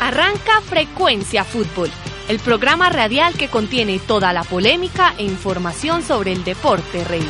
[0.00, 1.90] Arranca Frecuencia Fútbol,
[2.28, 7.26] el programa radial que contiene toda la polémica e información sobre el deporte rey.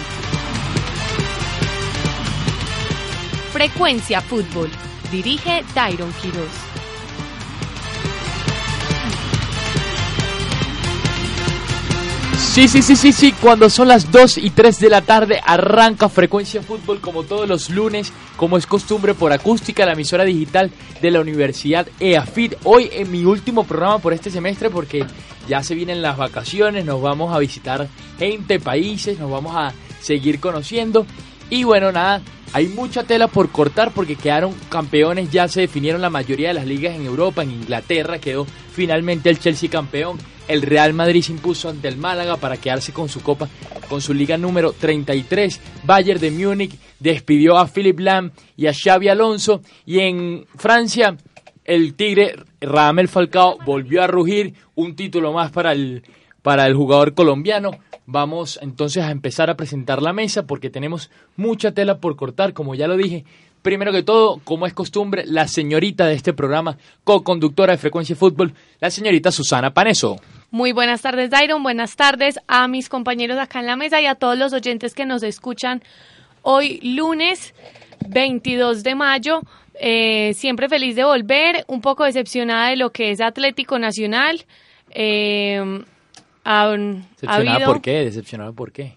[3.52, 4.70] Frecuencia Fútbol,
[5.10, 6.75] dirige Tyron Quiroz.
[12.56, 16.08] Sí, sí, sí, sí, sí, cuando son las 2 y 3 de la tarde arranca
[16.08, 20.70] Frecuencia Fútbol como todos los lunes, como es costumbre por acústica, la emisora digital
[21.02, 22.54] de la Universidad EAFIT.
[22.64, 25.04] Hoy en mi último programa por este semestre porque
[25.46, 30.40] ya se vienen las vacaciones, nos vamos a visitar gente, países, nos vamos a seguir
[30.40, 31.04] conociendo.
[31.50, 32.22] Y bueno, nada,
[32.54, 36.66] hay mucha tela por cortar porque quedaron campeones, ya se definieron la mayoría de las
[36.66, 40.16] ligas en Europa, en Inglaterra quedó finalmente el Chelsea campeón
[40.48, 43.48] el Real Madrid se impuso ante el Málaga para quedarse con su copa,
[43.88, 45.60] con su liga número 33.
[45.84, 49.60] Bayern de Múnich despidió a Philip Lam y a Xavi Alonso.
[49.84, 51.16] Y en Francia,
[51.64, 54.54] el Tigre Ramel Falcao volvió a rugir.
[54.74, 56.02] Un título más para el,
[56.42, 57.72] para el jugador colombiano.
[58.06, 62.74] Vamos entonces a empezar a presentar la mesa porque tenemos mucha tela por cortar, como
[62.74, 63.24] ya lo dije.
[63.62, 68.54] Primero que todo, como es costumbre, la señorita de este programa, co-conductora de Frecuencia Fútbol,
[68.78, 70.20] la señorita Susana Paneso.
[70.50, 71.62] Muy buenas tardes, Dairon.
[71.62, 75.04] Buenas tardes a mis compañeros acá en la mesa y a todos los oyentes que
[75.04, 75.82] nos escuchan
[76.42, 77.52] hoy lunes
[78.08, 79.40] 22 de mayo.
[79.80, 84.44] Eh, siempre feliz de volver, un poco decepcionada de lo que es Atlético Nacional.
[84.90, 85.82] Eh,
[86.44, 88.04] ¿Decepcionada por qué?
[88.04, 88.96] ¿Decepcionada por qué?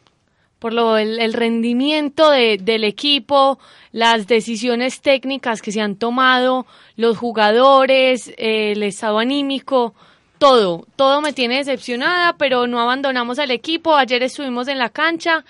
[0.60, 3.60] Por lo, el, rendimiento del equipo,
[3.92, 9.96] las decisiones técnicas que se han tomado, los jugadores, eh, el estado anímico
[10.40, 13.96] todo, todo me tiene decepcionada, pero no abandonamos al equipo.
[13.96, 15.46] Ayer estuvimos en la cancha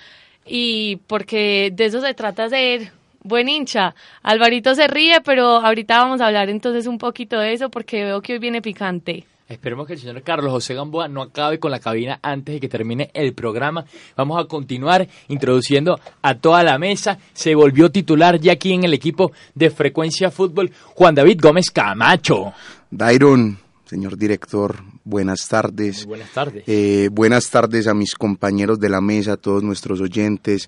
[0.46, 2.92] y porque de eso se trata ser
[3.24, 3.96] buen hincha.
[4.24, 8.22] Alvarito se ríe, pero ahorita vamos a hablar entonces un poquito de eso porque veo
[8.22, 9.26] que hoy viene picante.
[9.48, 12.70] Esperemos que el señor Carlos José Gamboa no acabe con la cabina antes de que
[12.70, 13.84] termine el programa.
[14.16, 17.18] Vamos a continuar introduciendo a toda la mesa.
[17.34, 22.54] Se volvió titular ya aquí en el equipo de Frecuencia Fútbol Juan David Gómez Camacho.
[22.92, 23.58] Dairon,
[23.90, 26.06] señor director, buenas tardes.
[26.06, 26.64] buenas tardes.
[26.68, 30.68] Eh, buenas tardes a mis compañeros de la mesa, a todos nuestros oyentes.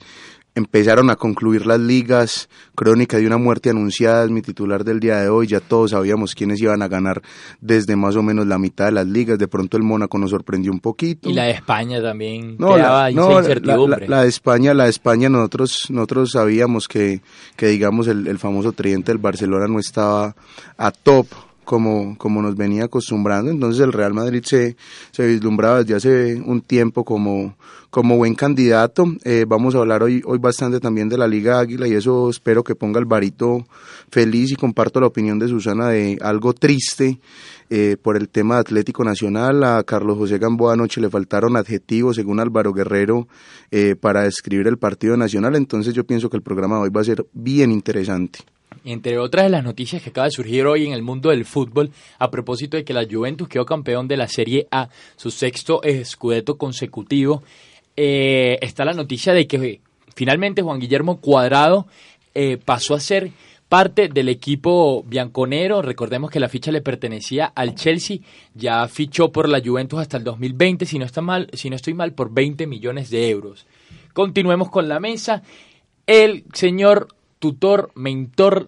[0.55, 5.19] Empezaron a concluir las ligas, Crónica de una muerte anunciada es mi titular del día
[5.21, 7.21] de hoy, ya todos sabíamos quiénes iban a ganar
[7.61, 10.71] desde más o menos la mitad de las ligas, de pronto el Mónaco nos sorprendió
[10.71, 11.29] un poquito.
[11.29, 16.31] Y la de España también no, la, La, de España, la de España nosotros, nosotros
[16.31, 17.21] sabíamos que,
[17.55, 20.35] que digamos el, el famoso tridente del Barcelona no estaba
[20.75, 21.27] a top,
[21.63, 23.51] como, como nos venía acostumbrando.
[23.51, 24.75] Entonces el Real Madrid se,
[25.11, 27.55] se vislumbraba desde hace un tiempo como,
[27.89, 29.05] como buen candidato.
[29.23, 32.63] Eh, vamos a hablar hoy, hoy bastante también de la Liga Águila y eso espero
[32.63, 33.65] que ponga el varito
[34.09, 37.19] feliz y comparto la opinión de Susana de algo triste
[37.69, 39.63] eh, por el tema Atlético Nacional.
[39.63, 43.27] A Carlos José Gamboa anoche le faltaron adjetivos, según Álvaro Guerrero,
[43.71, 45.55] eh, para describir el partido nacional.
[45.55, 48.39] Entonces yo pienso que el programa de hoy va a ser bien interesante.
[48.83, 51.91] Entre otras de las noticias que acaba de surgir hoy en el mundo del fútbol,
[52.17, 56.57] a propósito de que la Juventus quedó campeón de la Serie A, su sexto escudeto
[56.57, 57.43] consecutivo,
[57.95, 59.81] eh, está la noticia de que
[60.15, 61.87] finalmente Juan Guillermo Cuadrado
[62.33, 63.31] eh, pasó a ser
[63.71, 65.81] parte del equipo bianconero.
[65.81, 68.17] Recordemos que la ficha le pertenecía al Chelsea,
[68.53, 71.93] ya fichó por la Juventus hasta el 2020, si no, está mal, si no estoy
[71.93, 73.67] mal, por 20 millones de euros.
[74.13, 75.41] Continuemos con la mesa.
[76.05, 77.07] El señor
[77.41, 78.67] tutor, mentor,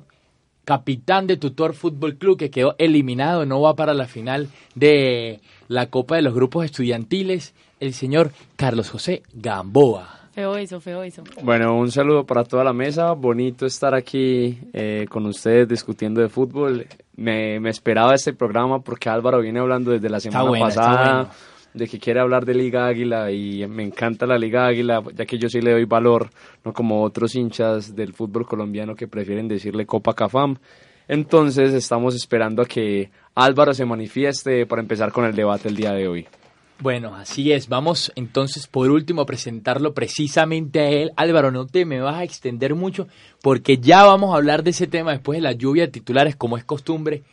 [0.66, 5.92] capitán de Tutor Fútbol Club que quedó eliminado, no va para la final de la
[5.92, 10.22] Copa de los Grupos Estudiantiles, el señor Carlos José Gamboa.
[10.34, 11.24] Feo eso, feo eso.
[11.44, 13.12] Bueno, un saludo para toda la mesa.
[13.12, 16.88] Bonito estar aquí eh, con ustedes discutiendo de fútbol.
[17.16, 21.32] Me, esperaba este programa porque Álvaro viene hablando desde la semana pasada
[21.74, 25.38] de que quiere hablar de Liga Águila y me encanta la Liga Águila, ya que
[25.38, 26.30] yo sí le doy valor,
[26.64, 30.58] no como otros hinchas del fútbol colombiano que prefieren decirle Copa Cafam.
[31.08, 35.92] Entonces estamos esperando a que Álvaro se manifieste para empezar con el debate el día
[35.92, 36.28] de hoy.
[36.80, 37.70] Bueno, así es.
[37.70, 41.12] Vamos entonces por último a presentarlo precisamente a él.
[41.16, 43.08] Álvaro, no te me vas a extender mucho
[43.42, 46.58] porque ya vamos a hablar de ese tema después de la lluvia de titulares como
[46.58, 47.24] es costumbre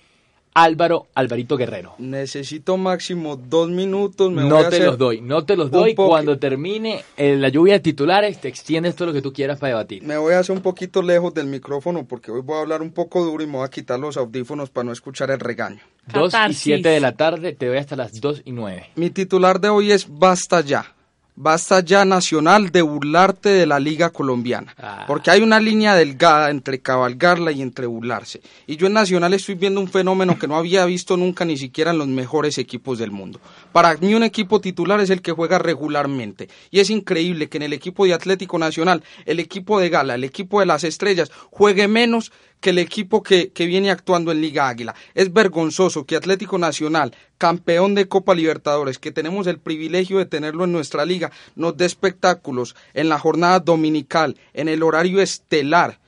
[0.54, 1.94] Álvaro Alvarito Guerrero.
[1.98, 4.32] Necesito máximo dos minutos.
[4.32, 5.94] no te los doy, no te los doy.
[5.94, 9.74] Cuando termine eh, la lluvia de titulares, te extiendes todo lo que tú quieras para
[9.74, 10.02] debatir.
[10.02, 12.90] Me voy a hacer un poquito lejos del micrófono porque hoy voy a hablar un
[12.90, 15.80] poco duro y me voy a quitar los audífonos para no escuchar el regaño.
[16.12, 18.90] Dos y siete de la tarde, te voy hasta las dos y nueve.
[18.96, 20.94] Mi titular de hoy es Basta ya.
[21.36, 25.04] Basta ya Nacional de burlarte de la Liga Colombiana, ah.
[25.06, 28.42] porque hay una línea delgada entre cabalgarla y entre burlarse.
[28.66, 31.92] Y yo en Nacional estoy viendo un fenómeno que no había visto nunca ni siquiera
[31.92, 33.40] en los mejores equipos del mundo.
[33.72, 36.48] Para mí un equipo titular es el que juega regularmente.
[36.70, 40.24] Y es increíble que en el equipo de Atlético Nacional, el equipo de Gala, el
[40.24, 44.68] equipo de las Estrellas, juegue menos que el equipo que, que, viene actuando en Liga
[44.68, 44.94] Águila.
[45.14, 50.64] Es vergonzoso que Atlético Nacional, campeón de Copa Libertadores, que tenemos el privilegio de tenerlo
[50.64, 55.98] en nuestra liga, nos dé espectáculos en la jornada dominical, en el horario estelar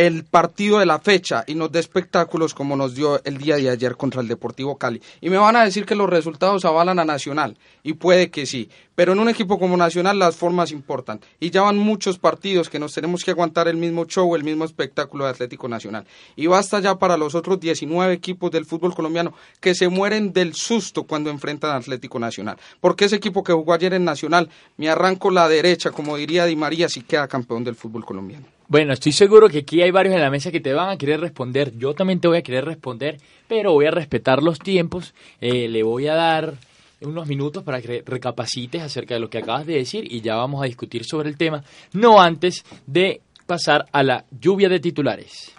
[0.00, 3.68] el partido de la fecha y nos dé espectáculos como nos dio el día de
[3.68, 5.02] ayer contra el Deportivo Cali.
[5.20, 8.70] Y me van a decir que los resultados avalan a Nacional, y puede que sí,
[8.94, 11.20] pero en un equipo como Nacional las formas importan.
[11.38, 14.64] Y ya van muchos partidos que nos tenemos que aguantar el mismo show, el mismo
[14.64, 16.06] espectáculo de Atlético Nacional.
[16.34, 20.54] Y basta ya para los otros 19 equipos del fútbol colombiano que se mueren del
[20.54, 22.56] susto cuando enfrentan a Atlético Nacional.
[22.80, 24.48] Porque ese equipo que jugó ayer en Nacional,
[24.78, 28.59] me arranco la derecha, como diría Di María, si queda campeón del fútbol colombiano.
[28.70, 31.18] Bueno, estoy seguro que aquí hay varios en la mesa que te van a querer
[31.18, 31.76] responder.
[31.76, 33.18] Yo también te voy a querer responder,
[33.48, 35.12] pero voy a respetar los tiempos.
[35.40, 36.54] Eh, le voy a dar
[37.00, 40.62] unos minutos para que recapacites acerca de lo que acabas de decir y ya vamos
[40.62, 41.64] a discutir sobre el tema,
[41.94, 45.52] no antes de pasar a la lluvia de titulares.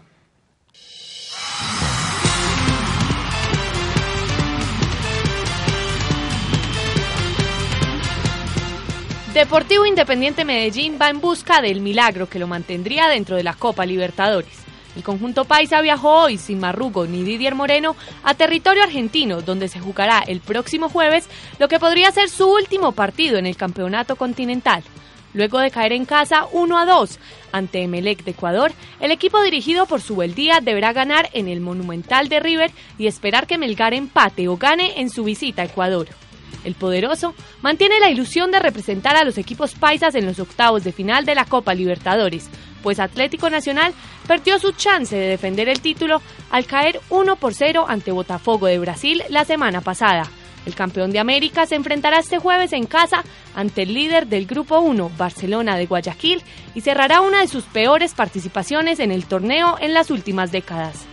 [9.33, 13.85] Deportivo Independiente Medellín va en busca del milagro que lo mantendría dentro de la Copa
[13.85, 14.59] Libertadores.
[14.97, 19.79] El conjunto paisa viajó hoy sin Marrugo ni Didier Moreno a territorio argentino, donde se
[19.79, 21.29] jugará el próximo jueves
[21.59, 24.83] lo que podría ser su último partido en el campeonato continental.
[25.33, 27.19] Luego de caer en casa 1 a 2
[27.53, 32.41] ante Emelec de Ecuador, el equipo dirigido por Subeldía deberá ganar en el Monumental de
[32.41, 36.09] River y esperar que Melgar empate o gane en su visita a Ecuador.
[36.63, 40.91] El poderoso mantiene la ilusión de representar a los equipos paisas en los octavos de
[40.91, 42.49] final de la Copa Libertadores,
[42.83, 43.93] pues Atlético Nacional
[44.27, 46.21] perdió su chance de defender el título
[46.51, 50.29] al caer 1 por 0 ante Botafogo de Brasil la semana pasada.
[50.65, 53.23] El campeón de América se enfrentará este jueves en casa
[53.55, 56.43] ante el líder del Grupo 1, Barcelona de Guayaquil,
[56.75, 61.10] y cerrará una de sus peores participaciones en el torneo en las últimas décadas.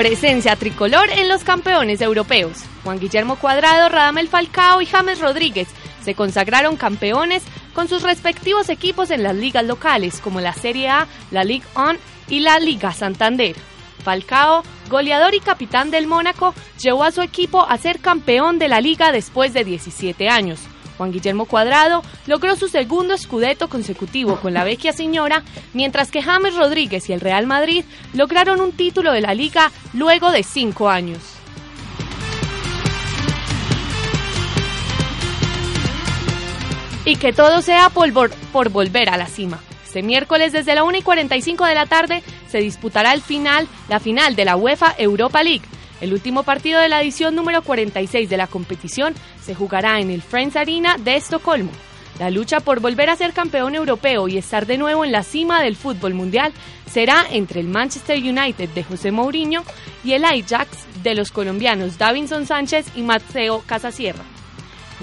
[0.00, 2.56] Presencia tricolor en los campeones europeos.
[2.84, 5.68] Juan Guillermo Cuadrado, Radamel Falcao y James Rodríguez
[6.02, 7.42] se consagraron campeones
[7.74, 11.98] con sus respectivos equipos en las ligas locales como la Serie A, la Ligue 1
[12.28, 13.54] y la Liga Santander.
[14.02, 18.80] Falcao, goleador y capitán del Mónaco, llevó a su equipo a ser campeón de la
[18.80, 20.60] liga después de 17 años.
[21.00, 26.54] Juan Guillermo Cuadrado logró su segundo escudeto consecutivo con la Vecchia Señora, mientras que James
[26.54, 31.20] Rodríguez y el Real Madrid lograron un título de la liga luego de cinco años.
[37.06, 38.12] Y que todo sea por,
[38.52, 39.58] por volver a la cima.
[39.86, 44.00] Este miércoles desde la 1 y 45 de la tarde se disputará el final, la
[44.00, 45.64] final de la UEFA Europa League
[46.00, 50.22] el último partido de la edición número 46 de la competición se jugará en el
[50.22, 51.70] Friends Arena de Estocolmo.
[52.18, 55.62] La lucha por volver a ser campeón europeo y estar de nuevo en la cima
[55.62, 56.52] del fútbol mundial
[56.90, 59.62] será entre el Manchester United de José Mourinho
[60.04, 64.24] y el Ajax de los colombianos Davinson Sánchez y Mateo Casasierra.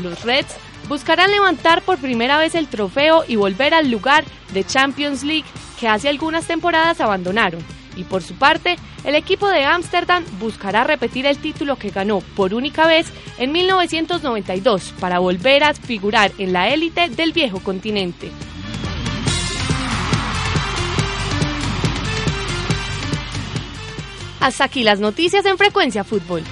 [0.01, 0.55] Los Reds
[0.87, 4.23] buscarán levantar por primera vez el trofeo y volver al lugar
[4.53, 5.45] de Champions League
[5.79, 7.63] que hace algunas temporadas abandonaron
[7.97, 12.53] y por su parte, el equipo de Ámsterdam buscará repetir el título que ganó por
[12.53, 18.31] única vez en 1992 para volver a figurar en la élite del viejo continente.
[24.39, 26.43] Hasta aquí las noticias en Frecuencia Fútbol.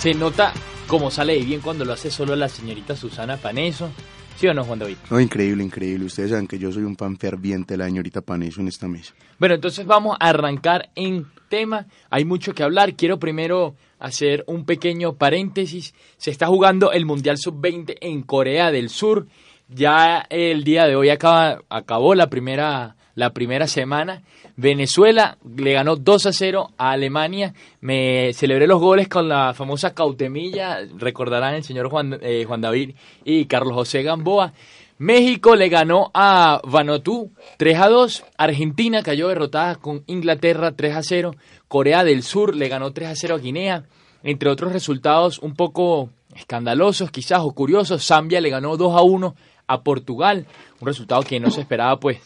[0.00, 0.52] Se nota
[0.86, 3.90] como sale de bien cuando lo hace solo la señorita Susana Paneso.
[4.36, 4.96] ¿Sí o no, Juan David?
[5.10, 6.06] No, increíble, increíble.
[6.06, 9.14] Ustedes saben que yo soy un fan ferviente de la señorita Paneso en esta mesa.
[9.38, 11.86] Bueno, entonces vamos a arrancar en tema.
[12.10, 12.94] Hay mucho que hablar.
[12.94, 15.94] Quiero primero hacer un pequeño paréntesis.
[16.16, 19.28] Se está jugando el Mundial Sub-20 en Corea del Sur.
[19.68, 24.22] Ya el día de hoy acaba, acabó la primera, la primera semana.
[24.56, 27.54] Venezuela le ganó 2 a 0 a Alemania.
[27.80, 30.78] Me celebré los goles con la famosa cautemilla.
[30.96, 32.94] Recordarán el señor Juan, eh, Juan David
[33.24, 34.52] y Carlos José Gamboa.
[34.98, 38.24] México le ganó a Vanuatu 3 a 2.
[38.38, 41.34] Argentina cayó derrotada con Inglaterra 3 a 0.
[41.66, 43.84] Corea del Sur le ganó 3 a 0 a Guinea.
[44.22, 49.34] Entre otros resultados un poco escandalosos, quizás o curiosos, Zambia le ganó 2 a 1
[49.66, 50.46] a Portugal.
[50.80, 52.18] Un resultado que no se esperaba, pues,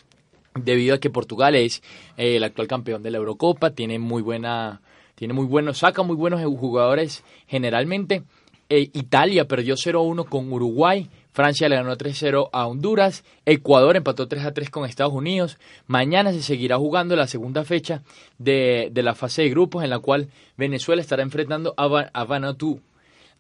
[0.65, 1.83] debido a que Portugal es
[2.17, 4.81] eh, el actual campeón de la Eurocopa, tiene muy buena,
[5.15, 8.23] tiene muy buenos, saca muy buenos jugadores generalmente.
[8.71, 14.69] Eh, Italia perdió 0-1 con Uruguay, Francia le ganó 3-0 a Honduras, Ecuador empató 3-3
[14.69, 15.57] con Estados Unidos.
[15.87, 18.03] Mañana se seguirá jugando la segunda fecha
[18.39, 22.81] de, la fase de grupos en la cual Venezuela estará enfrentando a, a Vanuatu.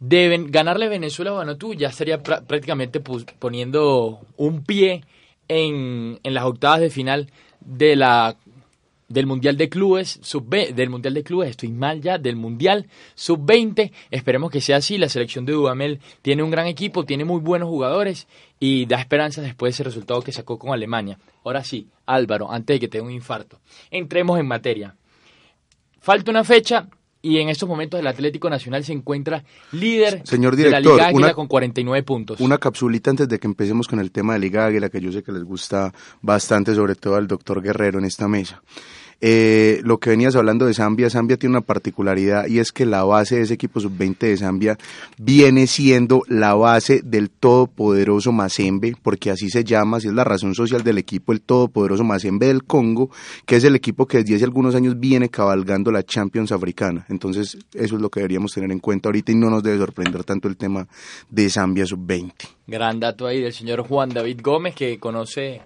[0.00, 5.02] Deben ganarle Venezuela a Vanuatu ya estaría prácticamente poniendo un pie
[5.48, 8.36] en, en las octavas de final de la
[9.08, 13.90] del Mundial de Clubes sub del Mundial de Clubes, estoy mal ya, del Mundial sub-20,
[14.10, 17.68] esperemos que sea así, la selección de Dudamel tiene un gran equipo, tiene muy buenos
[17.68, 18.28] jugadores
[18.60, 21.18] y da esperanza después de ese resultado que sacó con Alemania.
[21.44, 23.58] Ahora sí, Álvaro, antes de que tenga un infarto,
[23.90, 24.94] entremos en materia.
[26.00, 26.88] Falta una fecha
[27.22, 31.34] y en estos momentos el Atlético Nacional se encuentra líder Señor de la Liga Águila
[31.34, 32.40] con 49 puntos.
[32.40, 35.22] Una capsulita antes de que empecemos con el tema de Liga Águila, que yo sé
[35.22, 38.62] que les gusta bastante, sobre todo al doctor Guerrero en esta mesa.
[39.20, 43.02] Eh, lo que venías hablando de Zambia, Zambia tiene una particularidad y es que la
[43.02, 44.78] base de ese equipo sub-20 de Zambia
[45.18, 50.54] viene siendo la base del todopoderoso Mazembe, porque así se llama, así es la razón
[50.54, 53.10] social del equipo, el todopoderoso Mazembe del Congo,
[53.44, 57.04] que es el equipo que desde hace algunos años viene cabalgando la Champions africana.
[57.08, 60.22] Entonces, eso es lo que deberíamos tener en cuenta ahorita y no nos debe sorprender
[60.22, 60.86] tanto el tema
[61.28, 62.32] de Zambia sub-20.
[62.68, 65.60] Gran dato ahí del señor Juan David Gómez, que conoce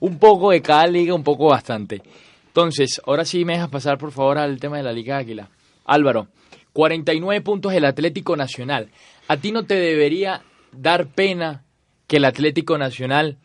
[0.00, 2.02] un poco de cada liga, un poco bastante.
[2.48, 5.48] Entonces, ahora sí me dejas pasar por favor al tema de la Liga Águila.
[5.84, 6.28] Álvaro,
[6.72, 8.90] 49 puntos el Atlético Nacional.
[9.28, 11.64] ¿A ti no te debería dar pena
[12.06, 13.36] que el Atlético Nacional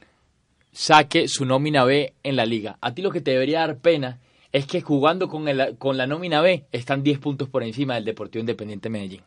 [0.72, 2.78] saque su nómina B en la liga?
[2.82, 4.20] A ti lo que te debería dar pena
[4.52, 8.06] es que jugando con, el, con la nómina B están 10 puntos por encima del
[8.06, 9.22] Deportivo Independiente Medellín.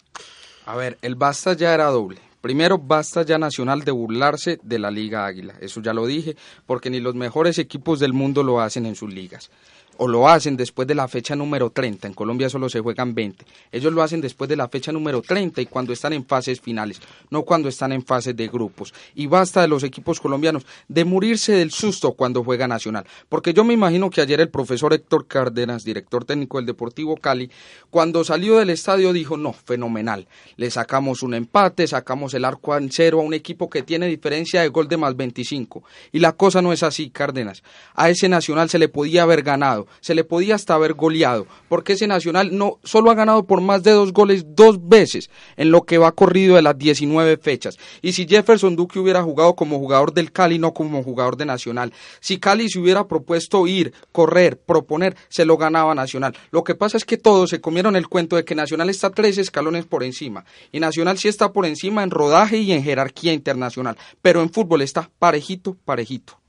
[0.66, 2.21] A ver, el basta ya era doble.
[2.46, 5.54] Primero, basta ya Nacional de burlarse de la Liga Águila.
[5.60, 9.12] Eso ya lo dije, porque ni los mejores equipos del mundo lo hacen en sus
[9.12, 9.50] ligas
[9.98, 12.08] o lo hacen después de la fecha número 30.
[12.08, 13.44] En Colombia solo se juegan 20.
[13.72, 17.00] Ellos lo hacen después de la fecha número 30 y cuando están en fases finales,
[17.30, 18.92] no cuando están en fases de grupos.
[19.14, 23.06] Y basta de los equipos colombianos de morirse del susto cuando juega Nacional.
[23.28, 27.50] Porque yo me imagino que ayer el profesor Héctor Cárdenas, director técnico del Deportivo Cali,
[27.90, 30.26] cuando salió del estadio dijo, no, fenomenal.
[30.56, 34.62] Le sacamos un empate, sacamos el arco en cero a un equipo que tiene diferencia
[34.62, 35.82] de gol de más 25.
[36.12, 37.62] Y la cosa no es así, Cárdenas.
[37.94, 41.95] A ese Nacional se le podía haber ganado se le podía hasta haber goleado, porque
[41.95, 45.83] ese Nacional no solo ha ganado por más de dos goles dos veces en lo
[45.83, 47.78] que va corrido de las 19 fechas.
[48.02, 51.93] Y si Jefferson Duque hubiera jugado como jugador del Cali, no como jugador de Nacional,
[52.21, 56.37] si Cali se hubiera propuesto ir, correr, proponer, se lo ganaba Nacional.
[56.50, 59.38] Lo que pasa es que todos se comieron el cuento de que Nacional está tres
[59.38, 63.97] escalones por encima, y Nacional sí está por encima en rodaje y en jerarquía internacional,
[64.23, 66.45] pero en fútbol está parejito, parejito.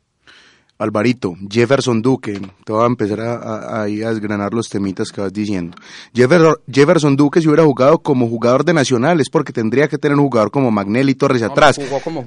[0.79, 5.75] Alvarito, Jefferson Duque, te voy a empezar a, a, desgranar los temitas que vas diciendo.
[6.13, 10.25] Jefferson, Duque si hubiera jugado como jugador de Nacional es porque tendría que tener un
[10.25, 11.79] jugador como Magnelli Torres atrás.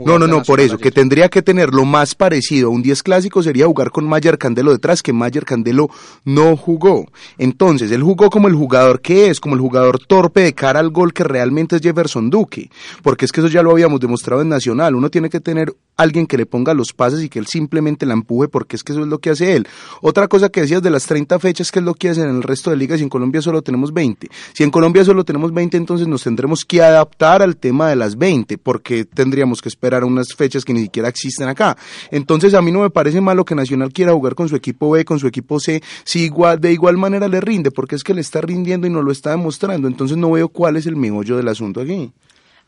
[0.04, 3.04] No, no, no, por eso, que tendría que tener lo más parecido a un 10
[3.04, 5.88] clásico sería jugar con Mayer Candelo detrás, que Mayer Candelo
[6.24, 7.06] no jugó.
[7.38, 10.90] Entonces, él jugó como el jugador que es, como el jugador torpe de cara al
[10.90, 12.68] gol que realmente es Jefferson Duque,
[13.04, 16.26] porque es que eso ya lo habíamos demostrado en Nacional, uno tiene que tener alguien
[16.26, 19.02] que le ponga los pases y que él simplemente la empuje porque es que eso
[19.02, 19.66] es lo que hace él.
[20.00, 22.42] Otra cosa que decías de las 30 fechas, que es lo que hacen en el
[22.42, 24.28] resto de ligas y en Colombia solo tenemos 20.
[24.52, 28.16] Si en Colombia solo tenemos 20, entonces nos tendremos que adaptar al tema de las
[28.16, 31.76] 20, porque tendríamos que esperar unas fechas que ni siquiera existen acá.
[32.10, 35.04] Entonces a mí no me parece malo que Nacional quiera jugar con su equipo B,
[35.04, 38.20] con su equipo C, si igual, de igual manera le rinde, porque es que le
[38.20, 39.88] está rindiendo y no lo está demostrando.
[39.88, 42.12] Entonces no veo cuál es el meollo del asunto aquí.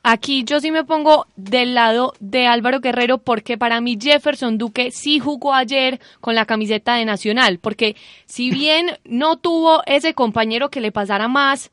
[0.04, 4.90] Aquí yo sí me pongo del lado de Álvaro Guerrero porque para mí Jefferson Duque
[4.90, 7.94] sí jugó ayer con la camiseta de Nacional, porque
[8.26, 11.71] si bien no tuvo ese compañero que le pasara más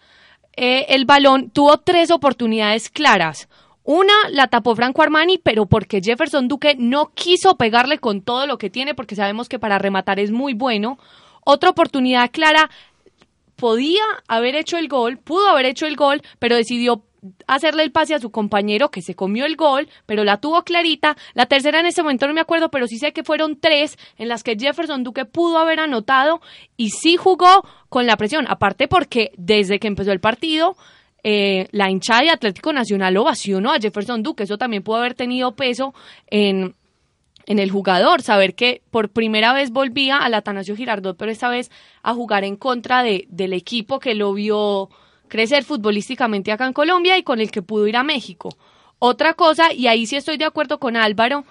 [0.55, 3.49] eh, el balón, tuvo tres oportunidades claras
[3.83, 8.59] Una la tapó Franco Armani, pero porque Jefferson Duque no quiso pegarle con todo lo
[8.59, 10.99] que tiene, porque sabemos que para rematar es muy bueno.
[11.45, 12.69] Otra oportunidad clara,
[13.55, 17.03] podía haber hecho el gol, pudo haber hecho el gol, pero decidió
[17.47, 21.17] hacerle el pase a su compañero que se comió el gol, pero la tuvo clarita.
[21.33, 24.27] La tercera en ese momento no me acuerdo, pero sí sé que fueron tres en
[24.27, 26.41] las que Jefferson Duque pudo haber anotado
[26.77, 28.45] y sí jugó con la presión.
[28.47, 30.75] Aparte porque desde que empezó el partido
[31.23, 34.43] eh, la hinchada de Atlético Nacional ovacionó a Jefferson Duque.
[34.43, 35.93] Eso también pudo haber tenido peso
[36.27, 36.75] en,
[37.45, 41.71] en el jugador, saber que por primera vez volvía al Atanasio Girardot, pero esta vez
[42.03, 44.89] a jugar en contra de, del equipo que lo vio
[45.29, 48.49] crecer futbolísticamente acá en Colombia y con el que pudo ir a México.
[48.99, 51.45] Otra cosa, y ahí sí estoy de acuerdo con Álvaro,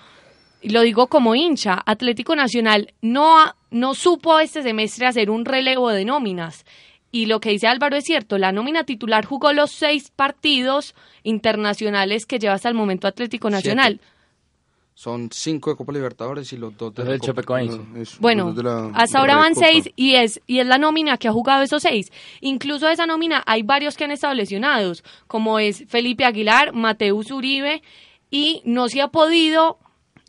[0.61, 5.90] y lo digo como hincha, Atlético Nacional no, no supo este semestre hacer un relevo
[5.90, 6.66] de nóminas.
[7.11, 12.26] Y lo que dice Álvaro es cierto, la nómina titular jugó los seis partidos internacionales
[12.26, 14.00] que lleva hasta el momento Atlético Nacional.
[14.99, 17.43] Son cinco de Copa Libertadores y los dos de la Copa.
[18.19, 18.52] Bueno,
[18.95, 22.11] hasta ahora van seis y es, y es la nómina que ha jugado esos seis.
[22.40, 27.31] Incluso de esa nómina hay varios que han estado lesionados, como es Felipe Aguilar, Mateus
[27.31, 27.81] Uribe,
[28.28, 29.78] y no se ha podido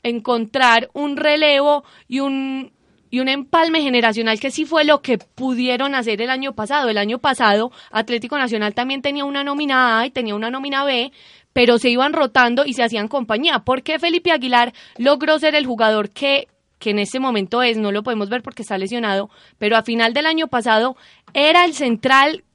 [0.03, 2.71] encontrar un relevo y un
[3.11, 6.89] y un empalme generacional que sí fue lo que pudieron hacer el año pasado.
[6.89, 11.11] El año pasado Atlético Nacional también tenía una nómina A y tenía una nómina B,
[11.59, 13.59] pero se iban rotando y se hacían compañía.
[13.65, 16.47] porque Felipe Aguilar logró ser el jugador que
[16.77, 20.13] que en este momento es, no lo podemos ver porque está lesionado, pero a final
[20.13, 20.95] del año pasado
[21.33, 22.45] era el central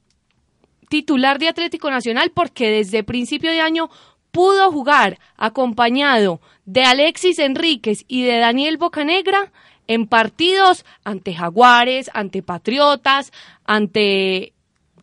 [0.89, 3.91] titular de Atlético Nacional porque desde principio de año
[4.31, 9.51] pudo jugar acompañado de Alexis Enríquez y de Daniel Bocanegra
[9.85, 13.31] en partidos ante Jaguares, ante Patriotas,
[13.65, 14.53] ante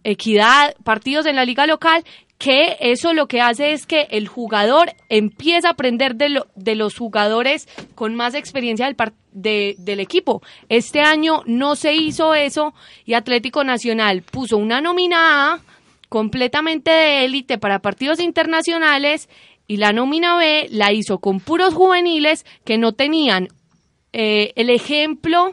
[0.03, 2.03] Equidad, partidos en la liga local,
[2.43, 6.75] que eso lo que hace es que el jugador empieza a aprender de, lo, de
[6.75, 8.97] los jugadores con más experiencia del,
[9.31, 10.43] de, del equipo.
[10.69, 15.61] Este año no se hizo eso y Atlético Nacional puso una nómina A
[16.09, 19.29] completamente de élite para partidos internacionales
[19.69, 23.51] y la nómina B la hizo con puros juveniles que no tenían
[24.13, 25.53] eh, el ejemplo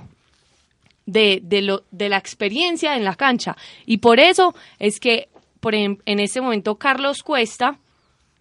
[1.05, 3.55] de, lo, de la experiencia en la cancha.
[3.85, 5.29] Y por eso es que
[5.59, 7.79] por en, en este momento Carlos Cuesta,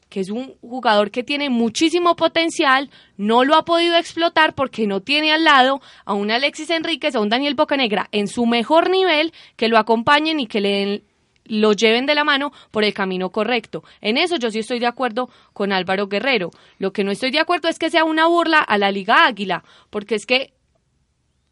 [0.09, 5.01] que es un jugador que tiene muchísimo potencial, no lo ha podido explotar porque no
[5.01, 9.33] tiene al lado a un Alexis Enríquez, a un Daniel Bocanegra en su mejor nivel,
[9.57, 11.03] que lo acompañen y que le den
[11.49, 13.83] lo lleven de la mano por el camino correcto.
[14.03, 16.51] En eso yo sí estoy de acuerdo con Álvaro Guerrero.
[16.79, 19.65] Lo que no estoy de acuerdo es que sea una burla a la Liga Águila,
[19.89, 20.53] porque es que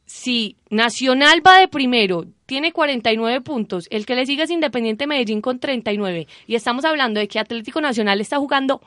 [0.05, 5.40] si Nacional va de primero, tiene 49 puntos, el que le sigue es Independiente Medellín
[5.40, 8.80] con 39, y estamos hablando de que Atlético Nacional está jugando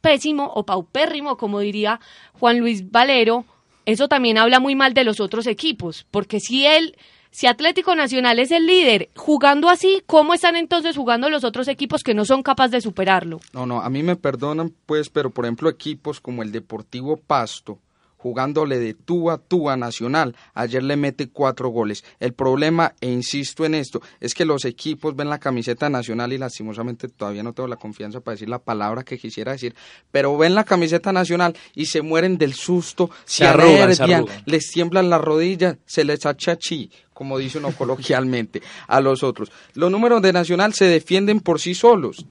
[0.00, 2.00] pésimo o paupérrimo, como diría
[2.34, 3.44] Juan Luis Valero,
[3.86, 6.96] eso también habla muy mal de los otros equipos, porque si él
[7.36, 12.02] si Atlético Nacional es el líder jugando así, ¿cómo están entonces jugando los otros equipos
[12.02, 13.40] que no son capaces de superarlo?
[13.52, 17.78] No, no, a mí me perdonan, pues, pero por ejemplo equipos como el Deportivo Pasto,
[18.26, 20.34] jugándole de tú a tú a Nacional.
[20.52, 22.02] Ayer le mete cuatro goles.
[22.18, 26.38] El problema, e insisto en esto, es que los equipos ven la camiseta nacional y
[26.38, 29.76] lastimosamente todavía no tengo la confianza para decir la palabra que quisiera decir,
[30.10, 35.20] pero ven la camiseta nacional y se mueren del susto, se, arrugan, les tiemblan las
[35.20, 39.50] rodillas, se les achachi como dice uno coloquialmente, a los otros.
[39.72, 42.26] Los números de Nacional se defienden por sí solos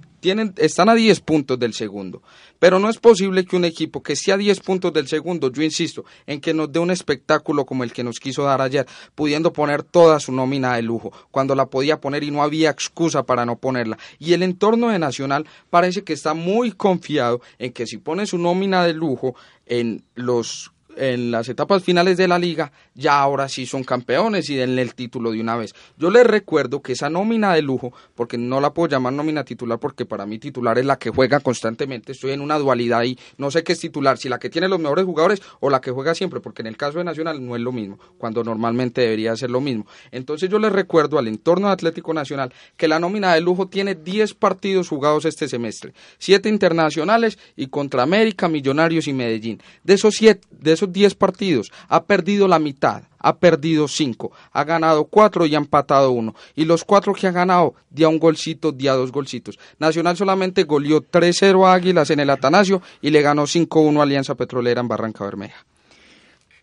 [0.57, 2.21] están a 10 puntos del segundo.
[2.59, 5.61] Pero no es posible que un equipo que sea a 10 puntos del segundo, yo
[5.63, 9.53] insisto, en que nos dé un espectáculo como el que nos quiso dar ayer, pudiendo
[9.53, 13.45] poner toda su nómina de lujo, cuando la podía poner y no había excusa para
[13.45, 13.97] no ponerla.
[14.19, 18.37] Y el entorno de Nacional parece que está muy confiado en que si pone su
[18.37, 19.35] nómina de lujo
[19.65, 24.55] en los en las etapas finales de la liga, ya ahora sí son campeones y
[24.55, 25.73] denle el título de una vez.
[25.97, 29.79] Yo les recuerdo que esa nómina de lujo, porque no la puedo llamar nómina titular,
[29.79, 33.51] porque para mí titular es la que juega constantemente, estoy en una dualidad y no
[33.51, 36.15] sé qué es titular, si la que tiene los mejores jugadores o la que juega
[36.15, 39.51] siempre, porque en el caso de Nacional no es lo mismo, cuando normalmente debería ser
[39.51, 39.85] lo mismo.
[40.11, 43.95] Entonces yo les recuerdo al entorno de Atlético Nacional que la nómina de lujo tiene
[43.95, 49.61] 10 partidos jugados este semestre, 7 internacionales y contra América, Millonarios y Medellín.
[49.83, 54.63] De esos, siete, de esos 10 partidos ha perdido la mitad, ha perdido 5, ha
[54.63, 56.35] ganado 4 y ha empatado 1.
[56.55, 59.57] Y los 4 que ha ganado, día un golcito, día dos golcitos.
[59.79, 64.35] Nacional solamente goleó 3-0 a Águilas en el Atanasio y le ganó 5-1 a Alianza
[64.35, 65.65] Petrolera en Barranca Bermeja.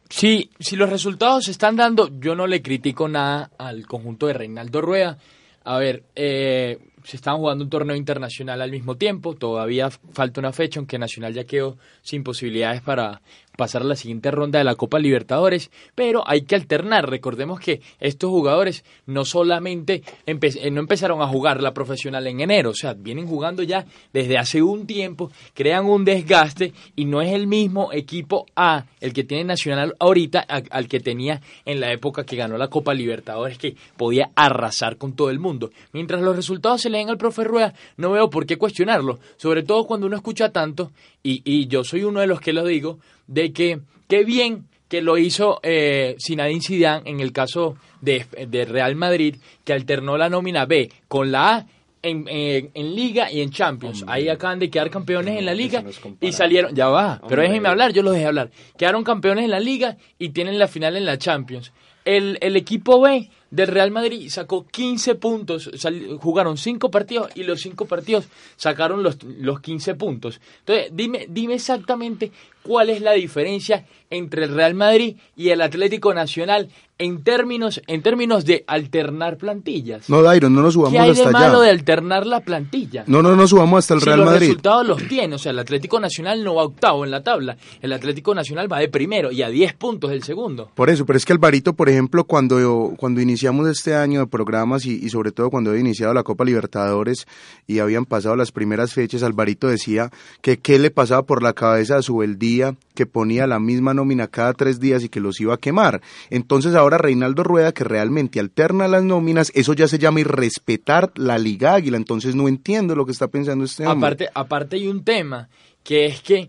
[0.08, 4.35] Sí, si los resultados se están dando, yo no le critico nada al conjunto de
[4.35, 5.16] Reinaldo Rueda.
[5.64, 10.52] A ver, eh, se estaban jugando un torneo internacional al mismo tiempo, todavía falta una
[10.52, 13.22] fecha, aunque Nacional ya quedó sin posibilidades para
[13.56, 17.08] pasar a la siguiente ronda de la Copa Libertadores, pero hay que alternar.
[17.08, 22.70] Recordemos que estos jugadores no solamente eh, no empezaron a jugar la profesional en enero,
[22.70, 27.32] o sea, vienen jugando ya desde hace un tiempo, crean un desgaste y no es
[27.32, 32.24] el mismo equipo A, el que tiene Nacional ahorita, al que tenía en la época
[32.24, 35.70] que ganó la Copa Libertadores, que podía arrasar con todo el mundo.
[35.92, 39.86] Mientras los resultados se leen al profe Rueda, no veo por qué cuestionarlo, sobre todo
[39.86, 43.52] cuando uno escucha tanto, y, y yo soy uno de los que lo digo, de
[43.52, 48.26] que qué bien que lo hizo eh, Zinedine Zidane en el caso de,
[48.68, 51.66] Real Madrid, que alternó la nómina B con la A
[52.02, 54.04] en, en, Liga y en Champions.
[54.06, 55.82] Ahí acaban de quedar campeones en la Liga
[56.20, 56.74] y salieron.
[56.74, 58.50] Ya va, pero déjenme hablar, yo los dejé hablar.
[58.76, 61.72] Quedaron campeones en la Liga y tienen la final en la Champions.
[62.04, 65.70] El, el equipo B del Real Madrid sacó 15 puntos,
[66.18, 70.40] jugaron 5 partidos y los 5 partidos sacaron los, los 15 puntos.
[70.60, 76.14] Entonces, dime, dime exactamente cuál es la diferencia entre el Real Madrid y el Atlético
[76.14, 76.70] Nacional
[77.02, 80.08] en términos, en términos de alternar plantillas.
[80.08, 81.14] No, Dairon, no nos subamos hasta allá.
[81.14, 83.04] ¿Qué hay de malo de alternar la plantilla?
[83.06, 84.32] No, no nos subamos hasta el Real Madrid.
[84.32, 87.56] los resultados los tiene, o sea, el Atlético Nacional no va octavo en la tabla,
[87.80, 90.70] el Atlético Nacional va de primero y a 10 puntos el segundo.
[90.74, 94.86] Por eso, pero es que Alvarito, por ejemplo, cuando, cuando iniciamos este año de programas
[94.86, 97.26] y, y sobre todo cuando había iniciado la Copa Libertadores
[97.66, 100.10] y habían pasado las primeras fechas, Alvarito decía
[100.40, 104.28] que qué le pasaba por la cabeza a su día que ponía la misma nómina
[104.28, 106.00] cada tres días y que los iba a quemar.
[106.30, 111.38] Entonces ahora Reinaldo Rueda, que realmente alterna las nóminas, eso ya se llama irrespetar la
[111.38, 111.96] Liga Águila.
[111.96, 114.07] Entonces no entiendo lo que está pensando este hombre.
[114.07, 115.48] Aparte, aparte hay un tema,
[115.83, 116.48] que es que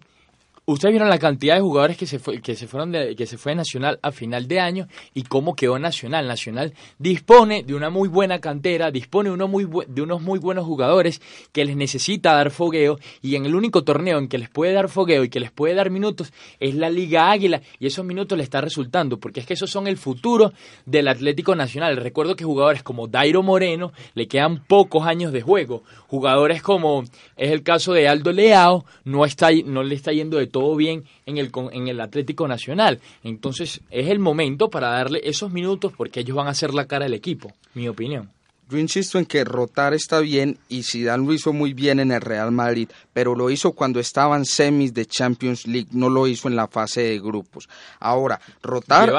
[0.65, 3.37] Ustedes vieron la cantidad de jugadores que se fue, que se fueron de, que se
[3.37, 6.25] fue Nacional a final de año y cómo quedó Nacional.
[6.25, 11.21] Nacional dispone de una muy buena cantera, dispone uno muy de unos muy buenos jugadores
[11.51, 14.87] que les necesita dar fogueo y en el único torneo en que les puede dar
[14.87, 18.45] fogueo y que les puede dar minutos es la Liga Águila y esos minutos le
[18.45, 20.53] está resultando porque es que esos son el futuro
[20.85, 21.97] del Atlético Nacional.
[21.97, 25.83] Recuerdo que jugadores como Dairo Moreno le quedan pocos años de juego.
[26.07, 27.03] Jugadores como
[27.35, 31.03] es el caso de Aldo Leao no está no le está yendo de todo bien
[31.25, 33.01] en el, en el Atlético Nacional.
[33.25, 37.03] Entonces es el momento para darle esos minutos porque ellos van a hacer la cara
[37.03, 38.29] del equipo, mi opinión.
[38.69, 42.21] Yo insisto en que rotar está bien y Zidane lo hizo muy bien en el
[42.21, 46.55] Real Madrid, pero lo hizo cuando estaban semis de Champions League, no lo hizo en
[46.55, 47.67] la fase de grupos.
[47.99, 49.09] Ahora, rotar,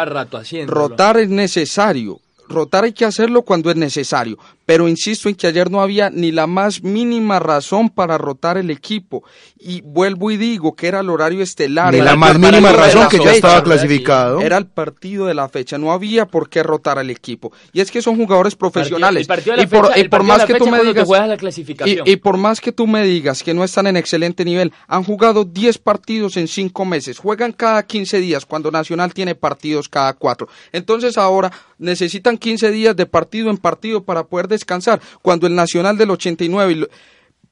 [0.67, 5.71] rotar es necesario, rotar hay que hacerlo cuando es necesario, pero insisto en que ayer
[5.71, 9.25] no había ni la más mínima razón para rotar el equipo.
[9.59, 11.93] Y vuelvo y digo que era el horario estelar.
[11.93, 14.41] Ni la más mínima razón que ya estaba clasificado.
[14.41, 17.53] Era el partido de la fecha, no había por qué rotar al equipo.
[17.73, 19.27] Y es que son jugadores profesionales.
[19.59, 21.09] y por, más que tú me digas
[22.05, 25.45] y, por más que tú me digas que no están en excelente nivel, han jugado
[25.45, 30.49] 10 partidos en 5 meses, juegan cada 15 días cuando Nacional tiene partidos cada 4.
[30.73, 35.97] Entonces ahora necesitan 15 días de partido en partido para poder descansar, cuando el Nacional
[35.97, 36.89] del 89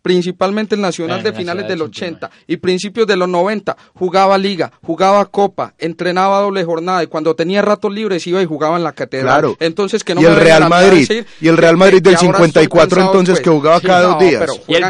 [0.03, 5.25] principalmente el Nacional de finales del 80 y principios de los 90, jugaba liga, jugaba
[5.27, 9.57] copa, entrenaba doble jornada y cuando tenía ratos libres iba y jugaba en la catedral.
[9.61, 13.51] Entonces que no y el Real Madrid y el Real Madrid del 54 entonces que
[13.51, 14.51] jugaba cada dos días.
[14.67, 14.85] Y el,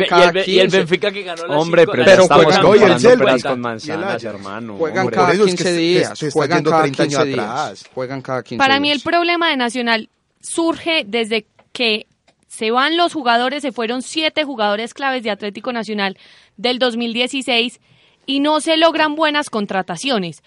[0.47, 4.25] y, el, Benfica que ganó la Hombre, pero, pero juegan, hoy el Celta con manzanas,
[4.25, 4.77] hermano.
[4.77, 7.85] Juegan cada 15 días, juegan cada 15 días.
[7.95, 10.09] Juegan cada 15 Para mí el problema de Nacional
[10.41, 12.07] surge desde que
[12.53, 16.19] se van los jugadores, se fueron siete jugadores claves de Atlético Nacional
[16.59, 17.81] del 2016
[18.27, 20.43] y no se logran buenas contrataciones.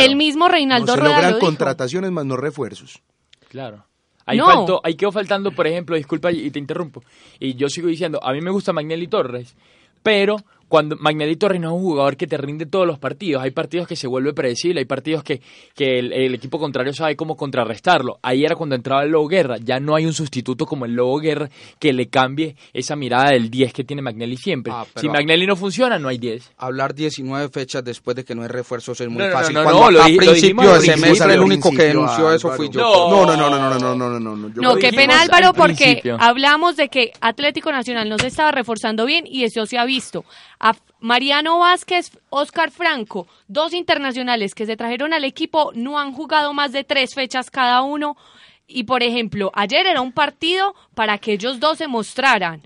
[0.00, 3.00] El mismo Reinaldo no se logran contrataciones más no refuerzos.
[3.48, 3.86] Claro.
[4.26, 7.02] Ahí, faltó, ahí quedó faltando, por ejemplo, disculpa y te interrumpo,
[7.40, 9.56] y yo sigo diciendo, a mí me gusta Magnelli Torres,
[10.02, 10.36] pero
[10.70, 13.42] cuando Magnelli Torres no es un jugador que te rinde todos los partidos.
[13.42, 15.42] Hay partidos que se vuelve predecible, hay partidos que,
[15.74, 18.20] que el, equipo contrario sabe cómo contrarrestarlo.
[18.22, 19.56] Ahí era cuando entraba el Lobo Guerra.
[19.58, 23.50] Ya no hay un sustituto como el Lobo Guerra que le cambie esa mirada del
[23.50, 24.72] 10 que tiene Magnelli siempre.
[24.72, 26.52] Ah, si Magnelli no funciona, no hay 10.
[26.58, 29.52] Hablar 19 fechas después de que no hay refuerzos es muy fácil.
[29.52, 32.80] No, no, cuando no, a principio de semestre el único que denunció eso fui yo.
[32.80, 34.36] No, no, no, no, no, no, no, no.
[34.36, 39.04] No, no qué pena Álvaro porque hablamos de que Atlético Nacional no se estaba reforzando
[39.04, 40.24] bien y eso se ha visto.
[40.60, 46.52] A Mariano Vázquez, Oscar Franco, dos internacionales que se trajeron al equipo, no han jugado
[46.52, 48.18] más de tres fechas cada uno.
[48.66, 52.62] Y por ejemplo, ayer era un partido para que ellos dos se mostraran.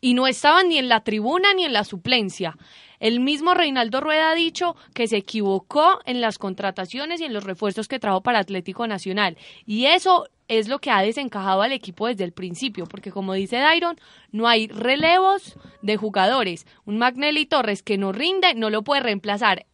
[0.00, 2.56] Y no estaban ni en la tribuna ni en la suplencia.
[3.00, 7.44] El mismo Reinaldo Rueda ha dicho que se equivocó en las contrataciones y en los
[7.44, 9.36] refuerzos que trajo para Atlético Nacional.
[9.64, 13.56] Y eso es lo que ha desencajado al equipo desde el principio, porque como dice
[13.56, 13.98] Dairon,
[14.30, 16.66] no hay relevos de jugadores.
[16.84, 19.66] Un Magnelli Torres que no rinde no lo puede reemplazar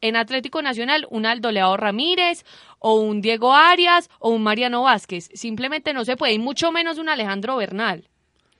[0.00, 2.44] en Atlético Nacional un Aldo Leao Ramírez
[2.78, 5.30] o un Diego Arias o un Mariano Vázquez.
[5.34, 8.09] Simplemente no se puede, y mucho menos un Alejandro Bernal.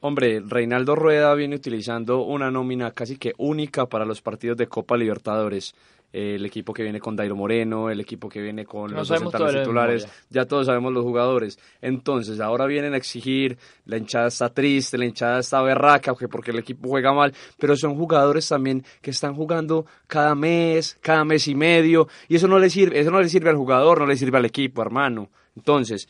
[0.01, 4.97] Hombre, Reinaldo Rueda viene utilizando una nómina casi que única para los partidos de Copa
[4.97, 5.75] Libertadores
[6.13, 10.45] el equipo que viene con Dairo Moreno, el equipo que viene con los titulares, ya
[10.45, 11.59] todos sabemos los jugadores.
[11.81, 16.59] Entonces, ahora vienen a exigir, la hinchada está triste, la hinchada está berraca, porque el
[16.59, 21.55] equipo juega mal, pero son jugadores también que están jugando cada mes, cada mes y
[21.55, 24.39] medio, y eso no le sirve, eso no le sirve al jugador, no le sirve
[24.39, 25.29] al equipo, hermano.
[25.57, 26.09] Entonces,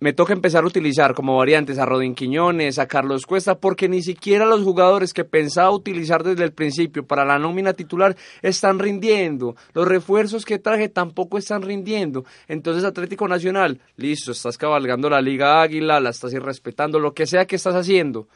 [0.00, 4.02] me toca empezar a utilizar como variantes a Rodin Quiñones, a Carlos Cuesta, porque ni
[4.02, 9.54] siquiera los jugadores que pensaba utilizar desde el principio para la nómina titular están rindiendo.
[9.74, 12.24] Los refuerzos que traje tampoco están rindiendo.
[12.48, 17.46] Entonces Atlético Nacional, listo, estás cabalgando la Liga Águila, la estás irrespetando, lo que sea
[17.46, 18.28] que estás haciendo.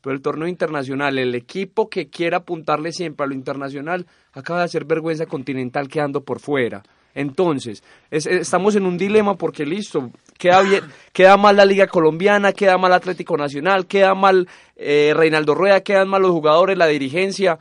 [0.00, 4.66] Pero el torneo internacional, el equipo que quiera apuntarle siempre a lo internacional, acaba de
[4.66, 6.82] hacer vergüenza continental quedando por fuera.
[7.14, 12.76] Entonces, estamos en un dilema porque listo, queda, bien, queda mal la Liga Colombiana, queda
[12.76, 17.58] mal Atlético Nacional, queda mal eh, Reinaldo Rueda, quedan mal los jugadores, la dirigencia,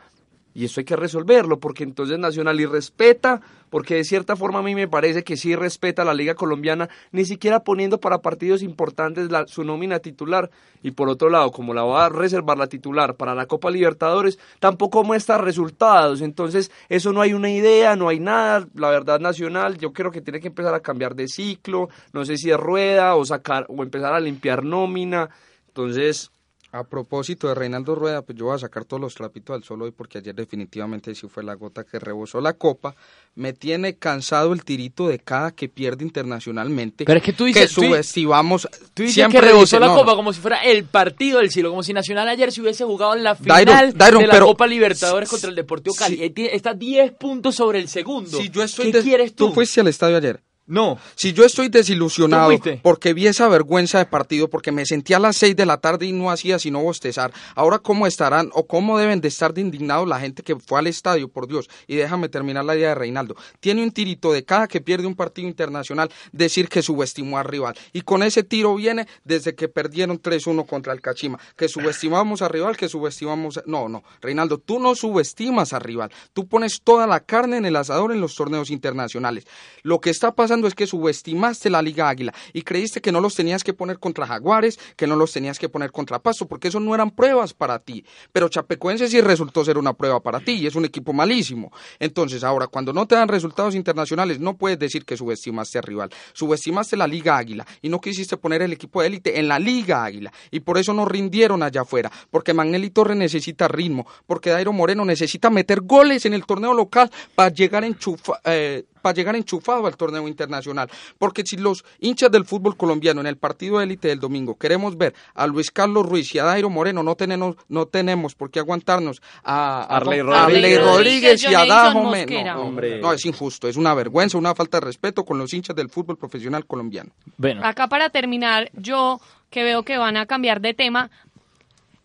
[0.54, 4.62] y eso hay que resolverlo, porque entonces Nacional y respeta, porque de cierta forma a
[4.62, 8.62] mí me parece que sí respeta a la Liga Colombiana, ni siquiera poniendo para partidos
[8.62, 10.52] importantes la, su nómina titular.
[10.84, 14.38] Y por otro lado, como la va a reservar la titular para la Copa Libertadores,
[14.60, 16.22] tampoco muestra resultados.
[16.22, 18.68] Entonces, eso no hay una idea, no hay nada.
[18.76, 22.38] La verdad, Nacional, yo creo que tiene que empezar a cambiar de ciclo, no sé
[22.38, 25.30] si es rueda o sacar, o empezar a limpiar nómina.
[25.68, 26.32] Entonces,
[26.74, 29.84] a propósito de Reinaldo Rueda, pues yo voy a sacar todos los trapitos al sol
[29.84, 32.96] hoy porque ayer definitivamente sí fue la gota que rebosó la copa.
[33.36, 37.06] Me tiene cansado el tirito de cada que pierde internacionalmente.
[37.06, 38.68] Pero es que tú dices que subestimamos.
[38.96, 41.94] Tú dices que rebosó la copa como si fuera el partido del siglo, como si
[41.94, 45.96] Nacional ayer se hubiese jugado en la final de la Copa Libertadores contra el Deportivo
[45.96, 46.34] Cali.
[46.36, 48.36] Está 10 puntos sobre el segundo.
[48.36, 49.50] Si yo estoy ¿Qué quieres tú?
[49.50, 50.42] Tú fuiste al estadio ayer.
[50.66, 50.98] No.
[51.16, 52.50] Si yo estoy desilusionado
[52.82, 56.06] porque vi esa vergüenza de partido, porque me sentí a las seis de la tarde
[56.06, 60.08] y no hacía sino bostezar, ahora cómo estarán o cómo deben de estar de indignados
[60.08, 61.70] la gente que fue al estadio, por Dios.
[61.86, 63.36] Y déjame terminar la idea de Reinaldo.
[63.60, 67.76] Tiene un tirito de cada que pierde un partido internacional decir que subestimó al rival.
[67.92, 71.40] Y con ese tiro viene desde que perdieron 3-1 contra el Cachima.
[71.58, 73.62] Que subestimamos al rival, que subestimamos...
[73.66, 74.04] No, no.
[74.22, 76.10] Reinaldo, tú no subestimas al rival.
[76.32, 79.46] Tú pones toda la carne en el asador en los torneos internacionales.
[79.82, 83.36] Lo que está pasando es que subestimaste la Liga Águila y creíste que no los
[83.36, 86.80] tenías que poner contra Jaguares, que no los tenías que poner contra Pasto, porque eso
[86.80, 88.06] no eran pruebas para ti.
[88.32, 91.72] Pero Chapecoense sí resultó ser una prueba para ti y es un equipo malísimo.
[92.00, 96.10] Entonces, ahora, cuando no te dan resultados internacionales, no puedes decir que subestimaste al rival.
[96.34, 100.04] Subestimaste la Liga Águila y no quisiste poner el equipo de élite en la Liga
[100.04, 100.32] Águila.
[100.52, 105.06] Y por eso no rindieron allá afuera, porque Magnelli Torre necesita ritmo, porque Dairo Moreno
[105.06, 109.98] necesita meter goles en el torneo local para llegar enchufa, eh, para llegar enchufado al
[109.98, 110.90] torneo internacional.
[111.20, 114.98] Porque si los hinchas del fútbol colombiano en el partido de élite del domingo queremos
[114.98, 118.60] ver a Luis Carlos Ruiz y a Dairo Moreno, no tenemos, no tenemos por qué
[118.60, 122.26] aguantarnos a, Arley, Rodríguez, y a Dajome.
[122.26, 125.90] No, no, es injusto, es una vergüenza, una falta de respeto con los hinchas del
[125.90, 127.12] fútbol profesional colombiano.
[127.38, 127.62] Bueno.
[127.66, 131.12] Acá para terminar, yo que veo que van a cambiar de tema,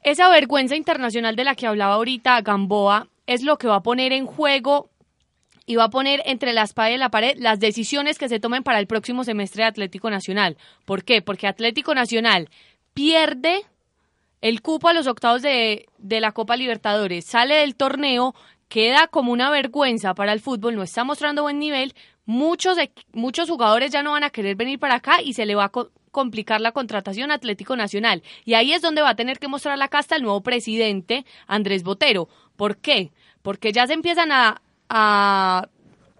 [0.02, 4.12] esa vergüenza internacional de la que hablaba ahorita Gamboa es lo que va a poner
[4.12, 4.90] en juego
[5.68, 8.62] y va a poner entre la espada y la pared las decisiones que se tomen
[8.62, 10.56] para el próximo semestre de Atlético Nacional.
[10.86, 11.20] ¿Por qué?
[11.20, 12.48] Porque Atlético Nacional
[12.94, 13.66] pierde
[14.40, 18.34] el cupo a los octavos de, de la Copa Libertadores, sale del torneo,
[18.68, 22.78] queda como una vergüenza para el fútbol, no está mostrando buen nivel, muchos,
[23.12, 25.72] muchos jugadores ya no van a querer venir para acá y se le va a
[26.10, 28.22] complicar la contratación Atlético Nacional.
[28.46, 31.82] Y ahí es donde va a tener que mostrar la casta el nuevo presidente Andrés
[31.82, 32.30] Botero.
[32.56, 33.12] ¿Por qué?
[33.42, 35.68] Porque ya se empiezan a, a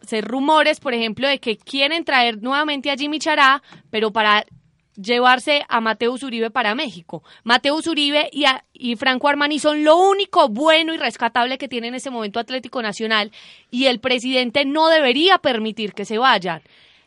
[0.03, 4.45] hacer rumores, por ejemplo, de que quieren traer nuevamente a Jimmy Chará, pero para
[5.01, 7.23] llevarse a Mateus Uribe para México.
[7.45, 11.95] Mateus Uribe y, y Franco Armani son lo único bueno y rescatable que tiene en
[11.95, 13.31] ese momento Atlético Nacional
[13.71, 16.63] y el presidente no debería permitir que se vayan.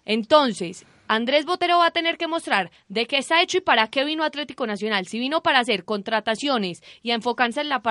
[0.05, 4.05] Entonces, Andrés Botero va a tener que mostrar de qué está hecho y para qué
[4.05, 5.07] vino Atlético Nacional.
[5.07, 7.81] Si vino para hacer contrataciones y a enfocarse en la,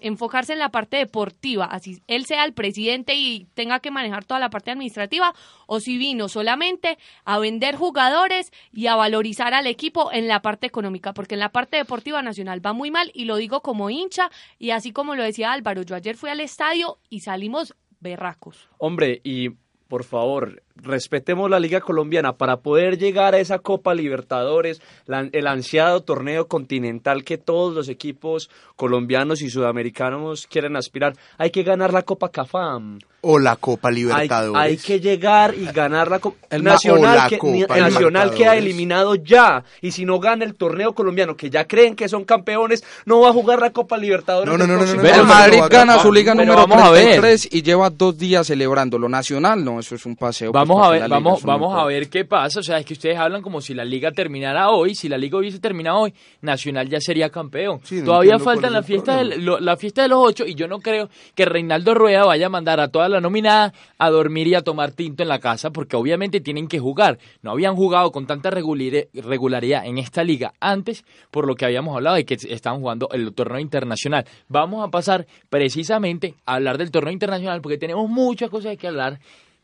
[0.00, 4.38] enfocarse en la parte deportiva, así él sea el presidente y tenga que manejar toda
[4.38, 5.34] la parte administrativa,
[5.66, 10.68] o si vino solamente a vender jugadores y a valorizar al equipo en la parte
[10.68, 14.30] económica, porque en la parte deportiva nacional va muy mal y lo digo como hincha
[14.56, 18.68] y así como lo decía Álvaro, yo ayer fui al estadio y salimos berracos.
[18.78, 19.48] Hombre, y
[19.88, 26.02] por favor, respetemos la Liga Colombiana para poder llegar a esa Copa Libertadores, el ansiado
[26.02, 31.14] torneo continental que todos los equipos colombianos y sudamericanos quieren aspirar.
[31.36, 32.98] Hay que ganar la Copa Cafam.
[33.20, 34.62] O la Copa Libertadores.
[34.62, 37.28] Hay, que llegar y ganar la Copa Nacional.
[37.28, 39.64] que, Nacional queda eliminado ya.
[39.82, 43.30] Y si no gana el torneo colombiano, que ya creen que son campeones, no va
[43.30, 44.48] a jugar la Copa Libertadores.
[44.48, 48.46] No, no, no, no, El Madrid gana su liga número 33 y lleva dos días
[48.46, 48.98] celebrando.
[48.98, 50.52] Lo nacional, no, eso es un paseo.
[50.68, 52.60] Vamos a ver, vamos, vamos a ver qué pasa.
[52.60, 54.94] O sea, es que ustedes hablan como si la liga terminara hoy.
[54.94, 57.80] Si la liga hubiese terminado hoy, Nacional ya sería campeón.
[58.04, 61.94] Todavía falta la fiesta, la fiesta de los ocho y yo no creo que Reinaldo
[61.94, 65.28] Rueda vaya a mandar a toda la nominada a dormir y a tomar tinto en
[65.28, 67.18] la casa, porque obviamente tienen que jugar.
[67.42, 72.16] No habían jugado con tanta regularidad en esta liga antes, por lo que habíamos hablado
[72.16, 74.24] de que estaban jugando el torneo internacional.
[74.48, 79.18] Vamos a pasar precisamente a hablar del torneo internacional, porque tenemos muchas cosas que hablar.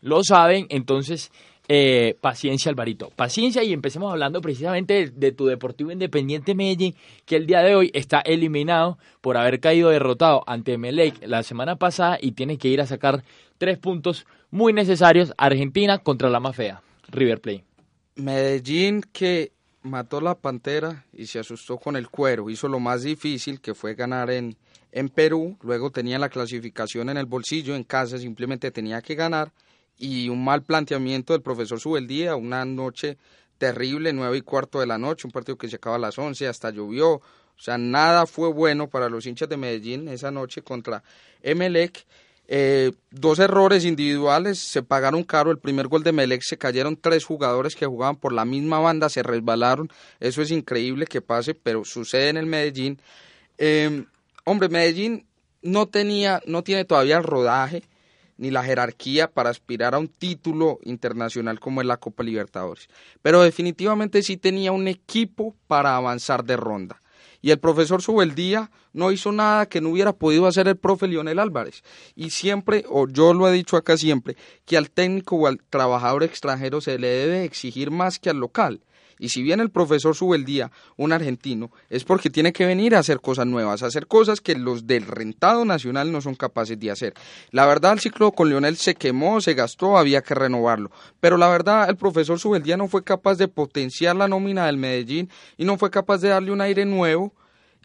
[0.05, 1.33] Lo saben, entonces
[1.67, 3.11] eh, paciencia, Alvarito.
[3.17, 7.90] Paciencia y empecemos hablando precisamente de, tu Deportivo Independiente Medellín, que el día de hoy
[7.95, 12.83] está eliminado por haber caído derrotado ante Melec la semana pasada y tiene que ir
[12.83, 13.25] a sacar
[13.57, 15.33] tres puntos muy necesarios.
[15.38, 17.64] Argentina contra la más fea, River Plate.
[18.17, 22.51] Medellín que mató la pantera y se asustó con el cuero.
[22.51, 24.55] Hizo lo más difícil que fue ganar en,
[24.93, 25.57] en Perú.
[25.62, 29.51] Luego tenía la clasificación en el bolsillo, en casa simplemente tenía que ganar
[29.98, 33.16] y un mal planteamiento del profesor Subeldía, una noche
[33.59, 36.46] terrible, nueve y cuarto de la noche, un partido que se acaba a las once,
[36.46, 37.20] hasta llovió,
[37.57, 41.02] o sea, nada fue bueno para los hinchas de Medellín esa noche contra
[41.42, 42.04] Emelec.
[42.46, 45.50] Eh, dos errores individuales se pagaron caro.
[45.50, 49.09] El primer gol de Emelec se cayeron tres jugadores que jugaban por la misma banda,
[49.09, 49.88] se resbalaron.
[50.20, 53.00] Eso es increíble que pase, pero sucede en el Medellín.
[53.57, 54.04] Eh,
[54.44, 55.26] hombre, Medellín
[55.62, 57.83] no tenía, no tiene todavía el rodaje
[58.37, 62.88] ni la jerarquía para aspirar a un título internacional como es la Copa Libertadores.
[63.23, 67.01] Pero definitivamente sí tenía un equipo para avanzar de ronda.
[67.40, 71.38] Y el profesor Subeldía no hizo nada que no hubiera podido hacer el profe Lionel
[71.38, 71.83] Álvarez.
[72.14, 76.23] Y siempre, o yo lo he dicho acá siempre, que al técnico o al trabajador
[76.23, 78.81] extranjero se le debe exigir más que al local.
[79.18, 82.94] Y si bien el profesor sube el día, un argentino, es porque tiene que venir
[82.94, 86.79] a hacer cosas nuevas, a hacer cosas que los del rentado nacional no son capaces
[86.79, 87.14] de hacer.
[87.50, 90.90] La verdad, el ciclo con Lionel se quemó, se gastó, había que renovarlo.
[91.20, 95.31] Pero la verdad, el profesor Subeldía no fue capaz de potenciar la nómina del Medellín
[95.57, 97.33] y no fue capaz de darle un aire nuevo.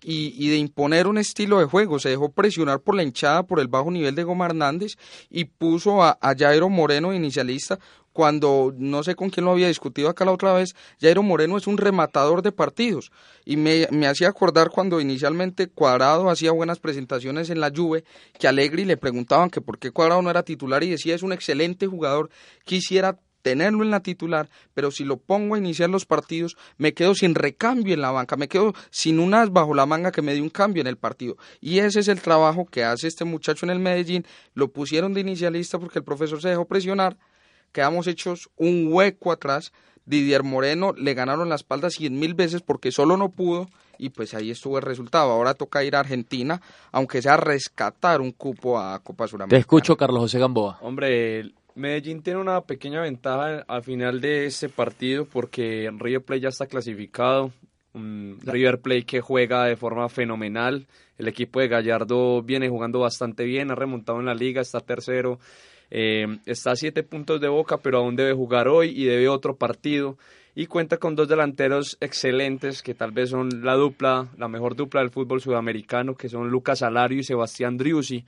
[0.02, 2.00] Y, de imponer un estilo de juego.
[2.00, 4.96] Se dejó presionar por la hinchada, por el bajo nivel de Goma Hernández
[5.30, 7.80] y puso a, a Jairo Moreno, inicialista,
[8.20, 11.68] cuando no sé con quién lo había discutido acá la otra vez, Jairo Moreno es
[11.68, 13.14] un rematador de partidos.
[13.46, 18.04] Y me, hacía acordar cuando inicialmente Cuadrado hacía buenas presentaciones en la Juve,
[18.38, 21.32] que Alegri le preguntaban que por qué Cuadrado no era titular y decía es un
[21.32, 22.30] excelente jugador,
[22.66, 27.16] quisiera tenerlo en la titular, pero si lo pongo a iniciar los partidos, me quedo
[27.16, 30.34] sin recambio en la banca, me quedo sin un as bajo la manga que me
[30.34, 31.38] dé un cambio en el partido.
[31.62, 34.26] Y ese es el trabajo que hace este muchacho en el Medellín.
[34.56, 37.16] Lo pusieron de inicialista porque el profesor se dejó presionar
[37.72, 39.72] quedamos hechos un hueco atrás.
[40.06, 44.34] Didier Moreno le ganaron la espalda cien mil veces porque solo no pudo y pues
[44.34, 45.32] ahí estuvo el resultado.
[45.32, 49.58] Ahora toca ir a Argentina, aunque sea rescatar un cupo a Copa Suramericana.
[49.58, 50.80] Te escucho, Carlos José Gamboa.
[50.82, 56.50] Hombre, Medellín tiene una pequeña ventaja al final de este partido porque River Plate ya
[56.50, 57.52] está clasificado.
[57.94, 60.88] River Plate que juega de forma fenomenal.
[61.18, 65.40] El equipo de Gallardo viene jugando bastante bien, ha remontado en la liga, está tercero.
[65.92, 69.56] Eh, está a siete puntos de boca, pero aún debe jugar hoy y debe otro
[69.56, 70.18] partido.
[70.56, 75.02] Y cuenta con dos delanteros excelentes, que tal vez son la dupla, la mejor dupla
[75.02, 78.26] del fútbol sudamericano, que son Lucas Alario y Sebastián Driussi.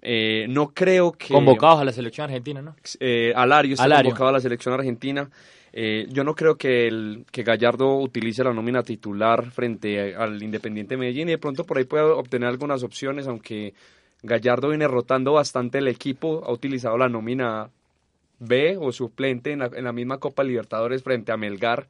[0.00, 1.34] Eh, no creo que...
[1.34, 2.76] Convocados a la selección argentina, ¿no?
[3.00, 5.28] Eh, Alario está convocado a la selección argentina.
[5.72, 10.96] Eh, yo no creo que, el, que Gallardo utilice la nómina titular frente al Independiente
[10.96, 13.74] Medellín y de pronto por ahí pueda obtener algunas opciones, aunque
[14.22, 17.70] Gallardo viene rotando bastante el equipo, ha utilizado la nómina
[18.40, 21.88] B o suplente en la, misma Copa Libertadores frente a Melgar,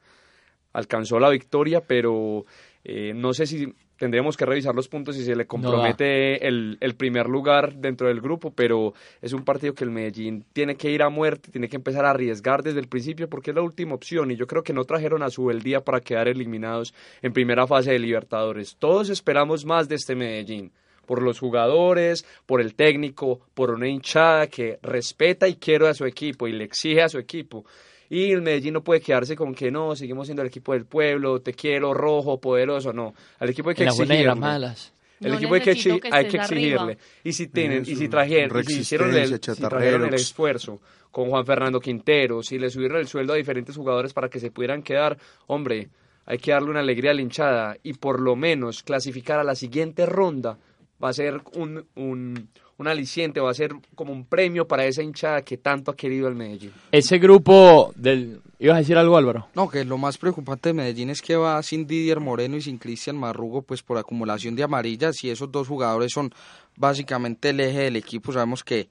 [0.73, 2.45] alcanzó la victoria, pero
[2.85, 6.95] eh, no sé si tendríamos que revisar los puntos si se le compromete el, el,
[6.95, 11.03] primer lugar dentro del grupo, pero es un partido que el Medellín tiene que ir
[11.03, 14.31] a muerte, tiene que empezar a arriesgar desde el principio porque es la última opción
[14.31, 17.91] y yo creo que no trajeron a su día para quedar eliminados en primera fase
[17.91, 18.77] de Libertadores.
[18.79, 20.71] Todos esperamos más de este Medellín
[21.09, 26.05] por los jugadores, por el técnico, por una hinchada que respeta y quiere a su
[26.05, 27.65] equipo y le exige a su equipo.
[28.11, 31.41] Y el Medellín no puede quedarse con que no, seguimos siendo el equipo del pueblo,
[31.41, 33.15] te quiero, rojo, poderoso, no.
[33.39, 34.35] Al equipo hay que exigirle.
[34.35, 34.93] malas.
[35.19, 36.99] El equipo hay que, hay que exigirle.
[37.25, 40.79] Y si tienen, y si trajeron, y si hicieron el, trajeron el esfuerzo
[41.11, 44.51] con Juan Fernando Quintero, si le subieron el sueldo a diferentes jugadores para que se
[44.51, 45.17] pudieran quedar,
[45.47, 45.89] hombre,
[46.27, 49.55] hay que darle una alegría a la hinchada y por lo menos clasificar a la
[49.55, 50.59] siguiente ronda
[51.03, 55.03] va a ser un, un un aliciente, va a ser como un premio para esa
[55.03, 56.73] hinchada que tanto ha querido el Medellín.
[56.93, 58.41] Ese grupo del...
[58.61, 59.49] ¿Ibas a decir algo, Álvaro?
[59.55, 62.79] No, que lo más preocupante de Medellín es que va sin Didier Moreno y sin
[62.79, 66.33] Cristian Marrugo, pues por acumulación de amarillas, y esos dos jugadores son
[66.77, 68.33] básicamente el eje del equipo.
[68.33, 68.89] Sabemos que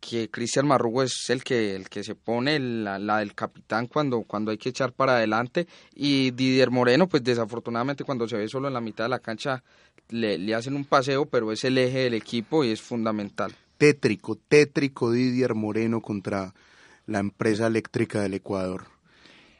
[0.00, 4.22] que Cristian Marrugo es el que el que se pone la, la, del capitán cuando
[4.22, 8.68] cuando hay que echar para adelante y Didier Moreno pues desafortunadamente cuando se ve solo
[8.68, 9.62] en la mitad de la cancha
[10.10, 13.52] le, hacen un paseo, pero es el eje del equipo y es fundamental.
[13.78, 16.54] Tétrico, tétrico Didier Moreno contra
[17.06, 18.84] la empresa eléctrica del Ecuador.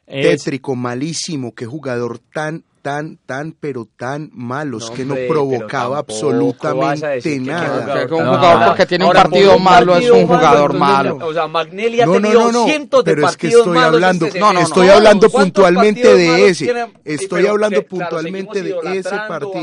[0.07, 8.07] Tétrico, malísimo, qué jugador tan tan, tan, pero tan malos que no provocaba absolutamente nada.
[8.11, 11.19] un jugador porque tiene un partido malo es un jugador malo.
[11.23, 16.15] O sea, Magnelli ha tenido cientos de pero es que estoy hablando, estoy hablando puntualmente
[16.15, 16.89] de ese.
[17.05, 19.61] Estoy hablando puntualmente de ese partido.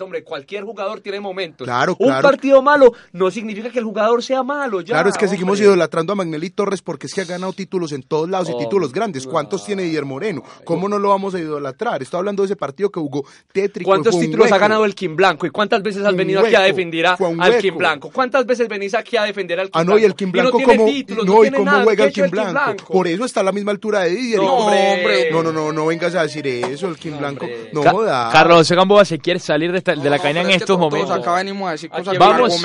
[0.00, 1.66] Hombre, cualquier jugador tiene momentos.
[1.66, 4.82] Claro, Un partido malo no significa que el jugador sea malo.
[4.84, 8.02] claro, es que seguimos idolatrando a Magnelli Torres porque es que ha ganado títulos en
[8.02, 9.26] todos lados y títulos grandes.
[9.26, 10.42] ¿Cuántos tiene Guillermo Moreno?
[10.64, 12.02] ¿Cómo no lo vamos a idolatrar?
[12.02, 13.90] Estoy hablando de ese partido que jugó tétrico.
[13.90, 15.46] ¿Cuántos títulos ha ganado el Kim Blanco?
[15.46, 18.10] ¿Y cuántas veces has venido aquí a defender al Kim Blanco?
[18.10, 19.92] ¿Cuántas veces venís aquí a defender al Kim Blanco?
[19.92, 20.86] Ah, no, y el Kim Blanco como
[21.24, 22.92] no, y cómo juega el Kim Blanco?
[22.92, 24.40] Por eso está a la misma altura de Didier.
[24.40, 25.30] No, hombre.
[25.30, 27.46] No, no, no, no vengas a decir eso, el Kim Blanco.
[27.72, 28.30] No joda.
[28.32, 31.10] Carlos Gamboa se quiere salir de, de la cadena en estos momentos.
[31.10, 32.64] Acá venimos a decir cosas vamos,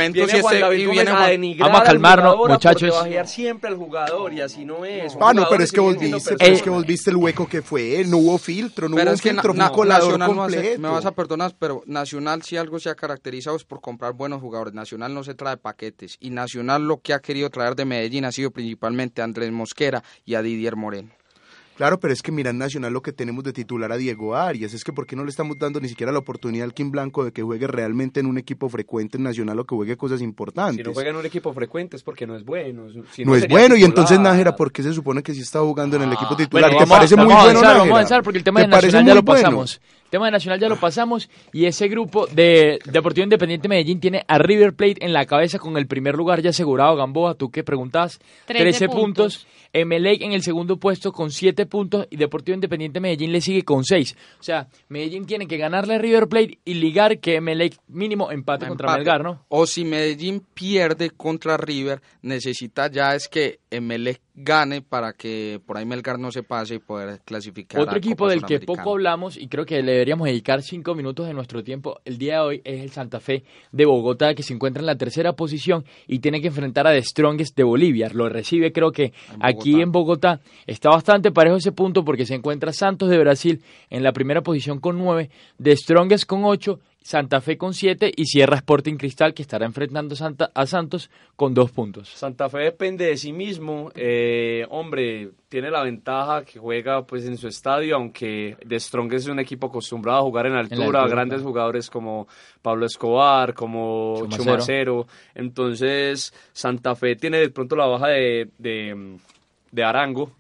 [1.80, 2.96] a calmarnos, muchachos.
[2.96, 5.16] a siempre al jugador y así no es.
[5.20, 8.04] Ah, no, pero es que vos viste, es que vos viste el hueco que fue,
[8.06, 12.58] no hubo filtro, no hubo filtro, fue un me vas a perdonar, pero Nacional si
[12.58, 14.74] algo se ha caracterizado es por comprar buenos jugadores.
[14.74, 18.32] Nacional no se trae paquetes y Nacional lo que ha querido traer de Medellín ha
[18.32, 21.12] sido principalmente a Andrés Mosquera y a Didier Moreno.
[21.82, 24.72] Claro, pero es que mira en Nacional lo que tenemos de titular a Diego Arias,
[24.76, 27.26] es que ¿por qué no le estamos dando ni siquiera la oportunidad al Kim Blanco
[27.26, 30.76] de que juegue realmente en un equipo frecuente en Nacional o que juegue cosas importantes?
[30.76, 32.84] Si no juega en un equipo frecuente es porque no es bueno.
[33.26, 36.04] no, es bueno, y entonces Nájera, ¿por qué se supone que sí está jugando en
[36.04, 36.78] el equipo ah, titular?
[36.78, 39.82] ¿Te parece muy bueno, Vamos a avanzar porque el tema de Nacional ya lo pasamos.
[40.06, 44.24] El tema de Nacional ya lo pasamos y ese grupo de Deportivo Independiente Medellín tiene
[44.28, 46.96] a River Plate en la cabeza con el primer lugar ya asegurado.
[46.96, 48.20] Gamboa, ¿tú qué preguntas?
[48.46, 49.48] 13, puntos.
[49.74, 53.84] Emelec en el segundo puesto con 7 puntos y Deportivo Independiente Medellín le sigue con
[53.84, 54.16] 6.
[54.40, 58.68] O sea, Medellín tiene que ganarle a River Plate y ligar que Emelec mínimo empate,
[58.68, 59.46] contra Melgar, ¿no?
[59.50, 65.78] O si Medellín pierde contra River, necesita ya es que Emelec gane para que por
[65.78, 67.82] ahí Melgar no se pase y poder clasificar.
[67.82, 71.34] Otro equipo del que poco hablamos y creo que le deberíamos dedicar 5 minutos de
[71.34, 74.82] nuestro tiempo el día de hoy es el Santa Fe de Bogotá que se encuentra
[74.82, 78.10] en la tercera posición y tiene que enfrentar a The Strongest de Bolivia.
[78.14, 80.40] Lo recibe creo que aquí en Bogotá.
[80.66, 84.80] Está bastante parejo ese punto porque se encuentra Santos de Brasil en la primera posición
[84.80, 85.30] con 9,
[85.62, 90.16] The Strongest con 8 Santa Fe con 7 y cierra Sporting Cristal que estará enfrentando
[90.16, 92.10] Santa, a Santos con 2 puntos.
[92.10, 93.92] Santa Fe depende de sí mismo.
[93.96, 99.28] Eh, hombre, tiene la ventaja que juega pues en su estadio, aunque The Strong es
[99.28, 102.28] un equipo acostumbrado a jugar en altura, grandes jugadores como
[102.62, 105.08] Pablo Escobar, como Chumacero.
[105.34, 109.18] Entonces, Santa Fe tiene de pronto la baja de, de,
[109.72, 110.34] de Arango,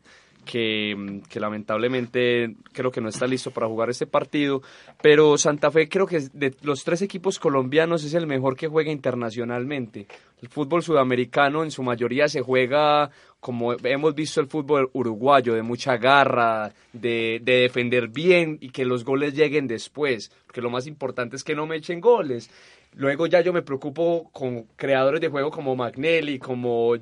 [0.46, 4.62] que, lamentablemente creo que no está listo para jugar este partido,
[5.02, 8.92] pero Santa Fe creo que de los tres equipos colombianos es el mejor que juega
[8.92, 10.08] internacionalmente.
[10.42, 15.64] El fútbol sudamericano en su mayoría se juega como hemos visto el fútbol uruguayo, de
[15.64, 20.86] mucha garra, de, de defender bien y que los goles lleguen después, porque lo más
[20.86, 22.52] importante es que no me echen goles.
[22.96, 26.94] Luego ya yo me preocupo con creadores de juego como Magnelli, como,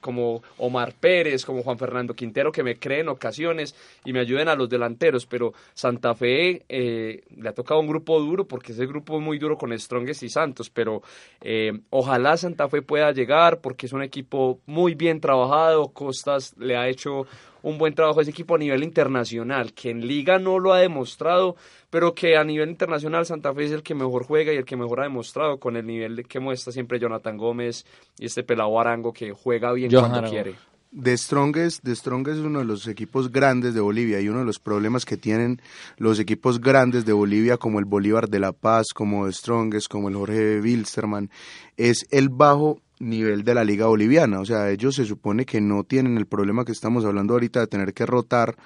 [0.00, 3.74] como Omar Pérez, como Juan Fernando Quintero, que me creen ocasiones
[4.06, 5.26] y me ayuden a los delanteros.
[5.26, 9.38] Pero Santa Fe eh, le ha tocado un grupo duro porque ese grupo es muy
[9.38, 10.70] duro con Strongest y Santos.
[10.70, 11.02] Pero
[11.42, 15.88] eh, ojalá Santa Fe pueda llegar porque es un equipo muy bien trabajado.
[15.88, 17.26] Costas le ha hecho
[17.64, 21.56] un buen trabajo ese equipo a nivel internacional, que en liga no lo ha demostrado,
[21.88, 24.76] pero que a nivel internacional Santa Fe es el que mejor juega y el que
[24.76, 27.86] mejor ha demostrado con el nivel que muestra siempre Jonathan Gómez
[28.18, 30.54] y este pelado Arango que juega bien cuando quiere.
[30.94, 34.44] The Strongest, The Strongest es uno de los equipos grandes de Bolivia y uno de
[34.44, 35.60] los problemas que tienen
[35.96, 40.10] los equipos grandes de Bolivia como el Bolívar de La Paz, como The Strongest, como
[40.10, 41.30] el Jorge Wilstermann,
[41.76, 44.40] es el bajo nivel de la liga boliviana.
[44.40, 47.66] O sea, ellos se supone que no tienen el problema que estamos hablando ahorita de
[47.66, 48.56] tener que rotar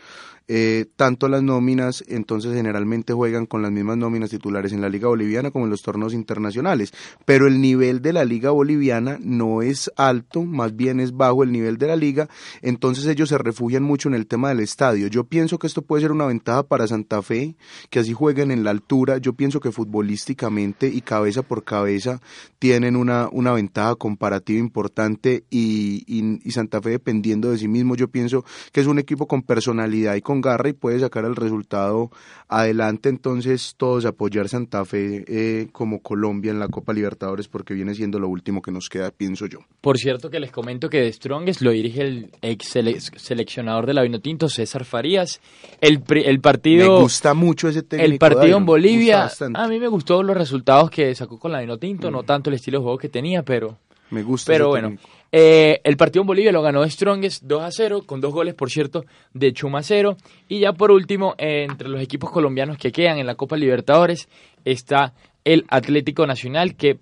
[0.50, 5.06] eh, tanto las nóminas, entonces generalmente juegan con las mismas nóminas titulares en la liga
[5.08, 6.92] boliviana como en los torneos internacionales.
[7.26, 11.52] Pero el nivel de la liga boliviana no es alto, más bien es bajo el
[11.52, 12.30] nivel de la liga,
[12.62, 15.08] entonces ellos se refugian mucho en el tema del estadio.
[15.08, 17.54] Yo pienso que esto puede ser una ventaja para Santa Fe,
[17.90, 19.18] que así jueguen en la altura.
[19.18, 22.22] Yo pienso que futbolísticamente y cabeza por cabeza
[22.58, 28.08] tienen una, una ventaja comparativa importante y, y Santa Fe dependiendo de sí mismo, yo
[28.08, 32.10] pienso que es un equipo con personalidad y con garra y puede sacar el resultado
[32.48, 33.08] adelante.
[33.08, 38.18] Entonces, todos apoyar Santa Fe eh, como Colombia en la Copa Libertadores porque viene siendo
[38.18, 39.60] lo último que nos queda, pienso yo.
[39.80, 42.74] Por cierto, que les comento que de Strongest lo dirige el ex
[43.16, 45.40] seleccionador de la Vinotinto, César Farías.
[45.80, 46.94] El, el partido.
[46.94, 48.12] Me gusta mucho ese técnico.
[48.12, 49.30] El partido en Bolivia.
[49.54, 52.26] A mí me gustó los resultados que sacó con la Vinotinto, no mm.
[52.26, 53.76] tanto el estilo de juego que tenía, pero.
[54.10, 54.52] Me gusta.
[54.52, 54.96] Pero bueno.
[55.30, 58.70] Eh, el partido en Bolivia lo ganó Strongest 2 a 0, con dos goles, por
[58.70, 59.04] cierto,
[59.34, 60.16] de Chumacero.
[60.48, 64.28] Y ya por último, entre los equipos colombianos que quedan en la Copa Libertadores,
[64.64, 65.14] está
[65.44, 66.98] el Atlético Nacional, que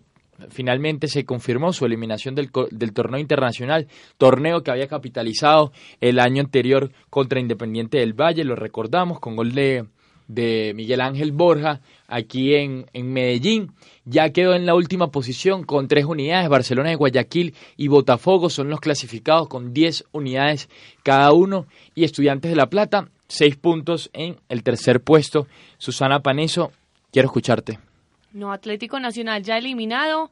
[0.51, 3.87] finalmente se confirmó su eliminación del, del, torneo internacional,
[4.19, 9.53] torneo que había capitalizado el año anterior contra Independiente del Valle, lo recordamos, con gol
[9.53, 9.87] de
[10.29, 13.73] de Miguel Ángel Borja aquí en, en, Medellín.
[14.05, 16.49] Ya quedó en la última posición con tres unidades.
[16.49, 20.69] Barcelona de Guayaquil y Botafogo son los clasificados con diez unidades
[21.03, 21.67] cada uno.
[21.95, 25.47] Y Estudiantes de La Plata, seis puntos en el tercer puesto.
[25.79, 26.73] Susana Paneso,
[27.13, 27.79] quiero escucharte.
[28.33, 30.31] No, Atlético Nacional ya eliminado.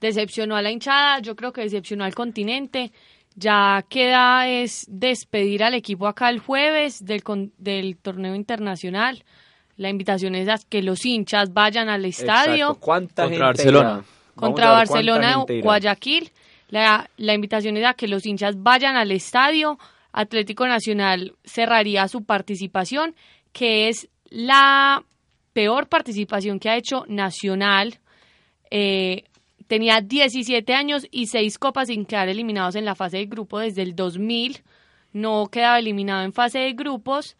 [0.00, 2.90] Decepcionó a la hinchada, yo creo que decepcionó al continente.
[3.34, 7.22] Ya queda es despedir al equipo acá el jueves del,
[7.58, 9.24] del torneo internacional.
[9.76, 12.74] La invitación es a que los hinchas vayan al estadio.
[12.74, 14.04] contra Barcelona.
[14.34, 16.30] Contra Barcelona Guayaquil.
[16.68, 19.78] La, la invitación es a que los hinchas vayan al estadio.
[20.12, 23.14] Atlético Nacional cerraría su participación,
[23.52, 25.02] que es la
[25.52, 27.98] peor participación que ha hecho Nacional.
[28.70, 29.24] Eh,
[29.72, 33.80] Tenía 17 años y 6 copas sin quedar eliminados en la fase de grupo desde
[33.80, 34.60] el 2000.
[35.14, 37.38] No quedaba eliminado en fase de grupos.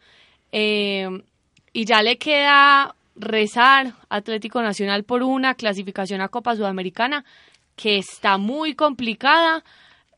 [0.51, 1.07] Eh,
[1.73, 7.23] y ya le queda rezar Atlético Nacional por una clasificación a Copa Sudamericana
[7.75, 9.63] que está muy complicada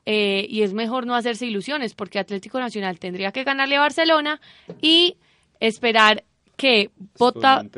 [0.06, 4.40] eh, y es mejor no hacerse ilusiones porque Atlético Nacional tendría que ganarle a Barcelona
[4.82, 5.18] y
[5.60, 6.24] esperar
[6.56, 6.90] que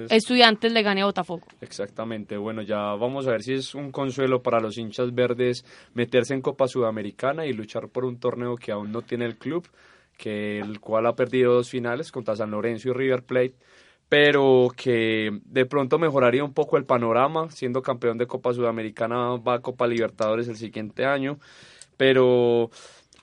[0.10, 0.72] estudiantes.
[0.72, 1.44] le gane a Botafogo.
[1.62, 6.34] Exactamente, bueno, ya vamos a ver si es un consuelo para los hinchas verdes meterse
[6.34, 9.68] en Copa Sudamericana y luchar por un torneo que aún no tiene el club,
[10.18, 13.56] que el cual ha perdido dos finales contra San Lorenzo y River Plate,
[14.10, 19.56] pero que de pronto mejoraría un poco el panorama, siendo campeón de Copa Sudamericana va
[19.56, 21.40] a Copa Libertadores el siguiente año,
[21.98, 22.70] pero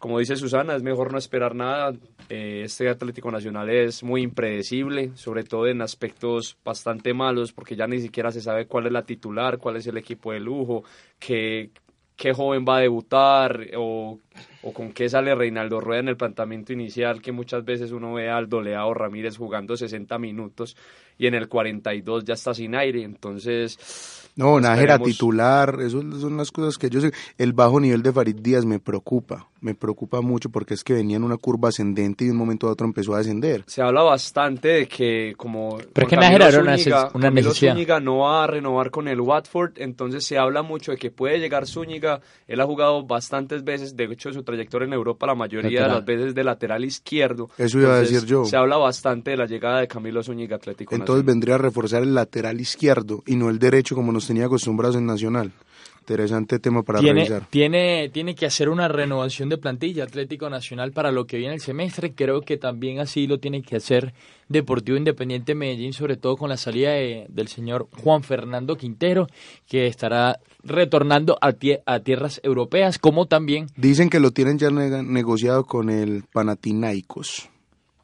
[0.04, 1.94] como dice Susana, es mejor no esperar nada.
[2.28, 7.86] Eh, este Atlético Nacional es muy impredecible, sobre todo en aspectos bastante malos, porque ya
[7.86, 10.84] ni siquiera se sabe cuál es la titular, cuál es el equipo de lujo,
[11.18, 11.70] qué,
[12.16, 14.18] qué joven va a debutar o,
[14.62, 18.28] o, con qué sale Reinaldo Rueda en el planteamiento inicial, que muchas veces uno ve
[18.28, 20.76] al Doleado Ramírez jugando 60 minutos
[21.16, 26.50] y en el 42 ya está sin aire, entonces no, Nájera titular, eso son las
[26.50, 27.12] cosas que yo sé.
[27.38, 31.16] El bajo nivel de Farid Díaz me preocupa, me preocupa mucho porque es que venía
[31.16, 33.62] en una curva ascendente y de un momento a otro empezó a descender.
[33.68, 36.76] Se habla bastante de que como Pero que Nájera era una,
[37.14, 37.74] una necesidad.
[37.74, 41.38] Zúñiga no va a renovar con el Watford, entonces se habla mucho de que puede
[41.38, 42.20] llegar Zúñiga.
[42.48, 46.04] Él ha jugado bastantes veces, de hecho su trayectoria en Europa la mayoría de las
[46.04, 47.50] veces de lateral izquierdo.
[47.56, 48.44] Eso iba a decir yo.
[48.46, 50.92] Se habla bastante de la llegada de Camilo Zúñiga Atlético.
[50.92, 54.96] Entonces vendría a reforzar el lateral izquierdo y no el derecho como nos tenía acostumbrados
[54.96, 55.52] en Nacional.
[56.00, 57.48] Interesante tema para tiene, revisar.
[57.48, 61.62] Tiene, tiene que hacer una renovación de plantilla Atlético Nacional para lo que viene el
[61.62, 62.12] semestre.
[62.14, 64.12] Creo que también así lo tiene que hacer
[64.50, 69.28] Deportivo Independiente Medellín, sobre todo con la salida del señor Juan Fernando Quintero,
[69.66, 71.54] que estará retornando a,
[71.86, 73.68] a tierras europeas, como también...
[73.74, 77.48] Dicen que lo tienen ya negociado con el Panathinaikos.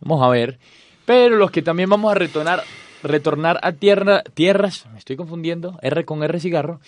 [0.00, 0.58] Vamos a ver.
[1.04, 2.62] Pero los que también vamos a retornar
[3.02, 6.80] retornar a tierra, tierras, me estoy confundiendo, R con R cigarro,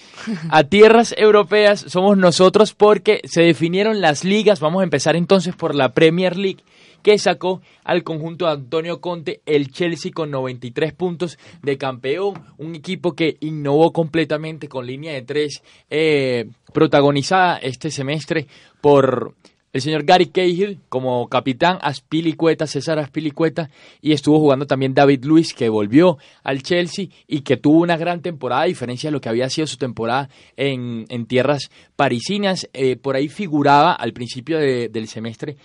[0.51, 4.61] a tierras europeas somos nosotros porque se definieron las ligas.
[4.61, 6.63] Vamos a empezar entonces por la Premier League
[7.03, 12.75] que sacó al conjunto de Antonio Conte, el Chelsea con 93 puntos de campeón, un
[12.75, 18.47] equipo que innovó completamente con línea de tres eh, protagonizada este semestre
[18.81, 19.35] por
[19.73, 23.71] el señor Gary Cahill como capitán, Aspilicueta, César Aspilicueta,
[24.03, 28.21] y estuvo jugando también David Luis, que volvió al Chelsea y que tuvo una gran
[28.21, 32.69] temporada, a diferencia de lo que había sido su temporada en, tierras parisinas.
[32.75, 35.57] Eh, por ahí figuraba al principio del semestre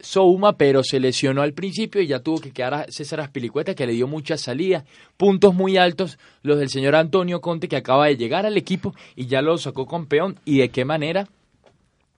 [0.00, 3.86] Souma, pero se lesionó al principio y ya tuvo que quedar a César Aspilicueta, que
[3.86, 4.84] le dio mucha salida.
[5.16, 9.26] Puntos muy altos los del señor Antonio Conte, que acaba de llegar al equipo y
[9.26, 10.38] ya lo sacó campeón.
[10.44, 11.28] ¿Y de qué manera?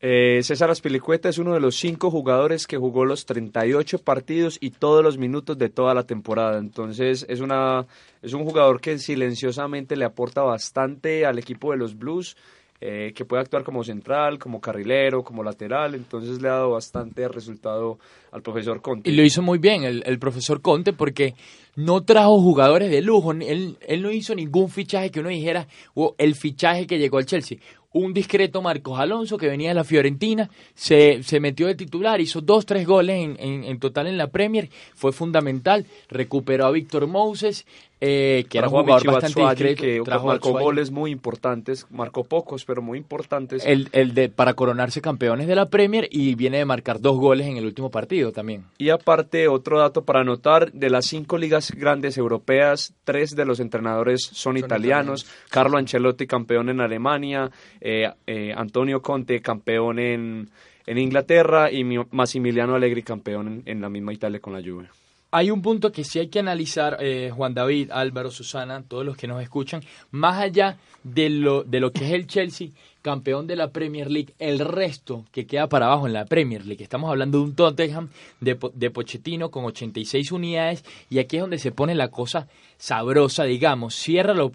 [0.01, 4.71] Eh, César Aspilicueta es uno de los cinco jugadores que jugó los 38 partidos y
[4.71, 6.59] todos los minutos de toda la temporada.
[6.59, 7.87] Entonces es, una,
[8.21, 12.37] es un jugador que silenciosamente le aporta bastante al equipo de los Blues.
[12.79, 17.27] Eh, que puede actuar como central, como carrilero, como lateral, entonces le ha dado bastante
[17.27, 17.99] resultado
[18.33, 19.09] al profesor Conte.
[19.09, 21.35] Y lo hizo muy bien el, el profesor Conte porque
[21.77, 26.15] no trajo jugadores de lujo, él, él no hizo ningún fichaje que uno dijera, o
[26.19, 27.59] el fichaje que llegó al Chelsea
[27.97, 32.43] un discreto Marcos Alonso que venía de la Fiorentina, se, se metió de titular, hizo
[32.43, 37.65] dos, tres goles en, en, total en la Premier, fue fundamental, recuperó a Víctor Moses,
[37.99, 39.83] eh, que era un jugador bastante discreto.
[39.83, 43.65] Que marcó goles muy importantes, marcó pocos, pero muy importantes.
[43.65, 47.47] El, el de para coronarse campeones de la Premier y viene de marcar dos goles
[47.47, 48.65] en el último partido también.
[48.77, 53.61] Y aparte, otro dato para anotar, de las cinco ligas grandes europeas, tres de los
[53.61, 55.27] entrenadores son, italianos.
[55.51, 57.51] Carlo Ancelotti, campeón en Alemania,
[57.81, 60.51] eh, eh, Antonio Conte, campeón en,
[60.87, 64.89] en Inglaterra y Massimiliano Allegri, campeón en, la misma Italia con la Juve.
[65.33, 69.17] Hay un punto que sí hay que analizar, eh, Juan David, Álvaro, Susana, todos los
[69.17, 72.69] que nos escuchan, más allá de lo, de lo que es el Chelsea,
[73.07, 76.83] campeón de la Premier League, el resto que queda para abajo en la Premier League.
[76.83, 78.09] Estamos hablando de un Tottenham
[78.41, 82.49] de, de Pochettino con 86 unidades y aquí es donde se pone la cosa
[82.79, 83.95] sabrosa, digamos.
[83.95, 84.51] Cierra lo,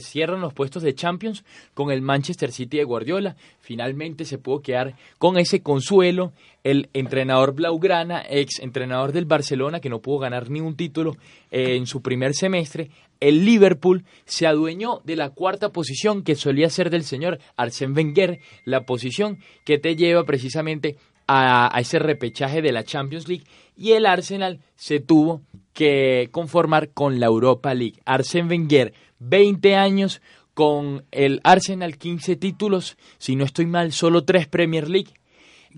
[0.00, 1.44] cierran los puestos de Champions
[1.74, 3.36] con el Manchester City de Guardiola.
[3.60, 6.32] Finalmente se pudo quedar con ese consuelo
[6.64, 11.16] el entrenador Blaugrana, ex entrenador del Barcelona, que no pudo ganar ni un título
[11.52, 12.90] eh, en su primer semestre,
[13.22, 18.40] el Liverpool se adueñó de la cuarta posición que solía ser del señor Arsène Wenger,
[18.64, 20.96] la posición que te lleva precisamente
[21.28, 23.44] a, ese repechaje de la Champions League
[23.76, 25.42] y el Arsenal se tuvo
[25.72, 28.00] que conformar con la Europa League.
[28.04, 30.20] Arsène Wenger, 20 años
[30.52, 35.14] con el Arsenal, 15 títulos, si no estoy mal, solo 3 Premier League.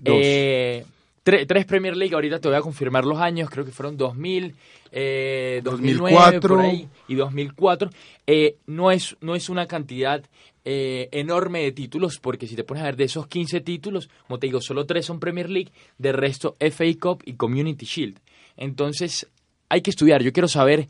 [0.03, 0.83] Eh,
[1.25, 4.53] tres Premier League, ahorita te voy a confirmar los años, creo que fueron 2000,
[4.91, 7.89] eh, 2009 por ahí, y 2004.
[8.27, 10.23] Eh, no, es, no es una cantidad
[10.63, 14.37] eh, enorme de títulos, porque si te pones a ver de esos 15 títulos, como
[14.37, 18.19] te digo, solo tres son Premier League, de resto FA Cup y Community Shield.
[18.55, 19.27] Entonces,
[19.67, 20.21] hay que estudiar.
[20.21, 20.87] Yo quiero saber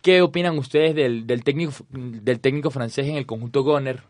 [0.00, 4.04] qué opinan ustedes del, del, técnico, del técnico francés en el conjunto Goner,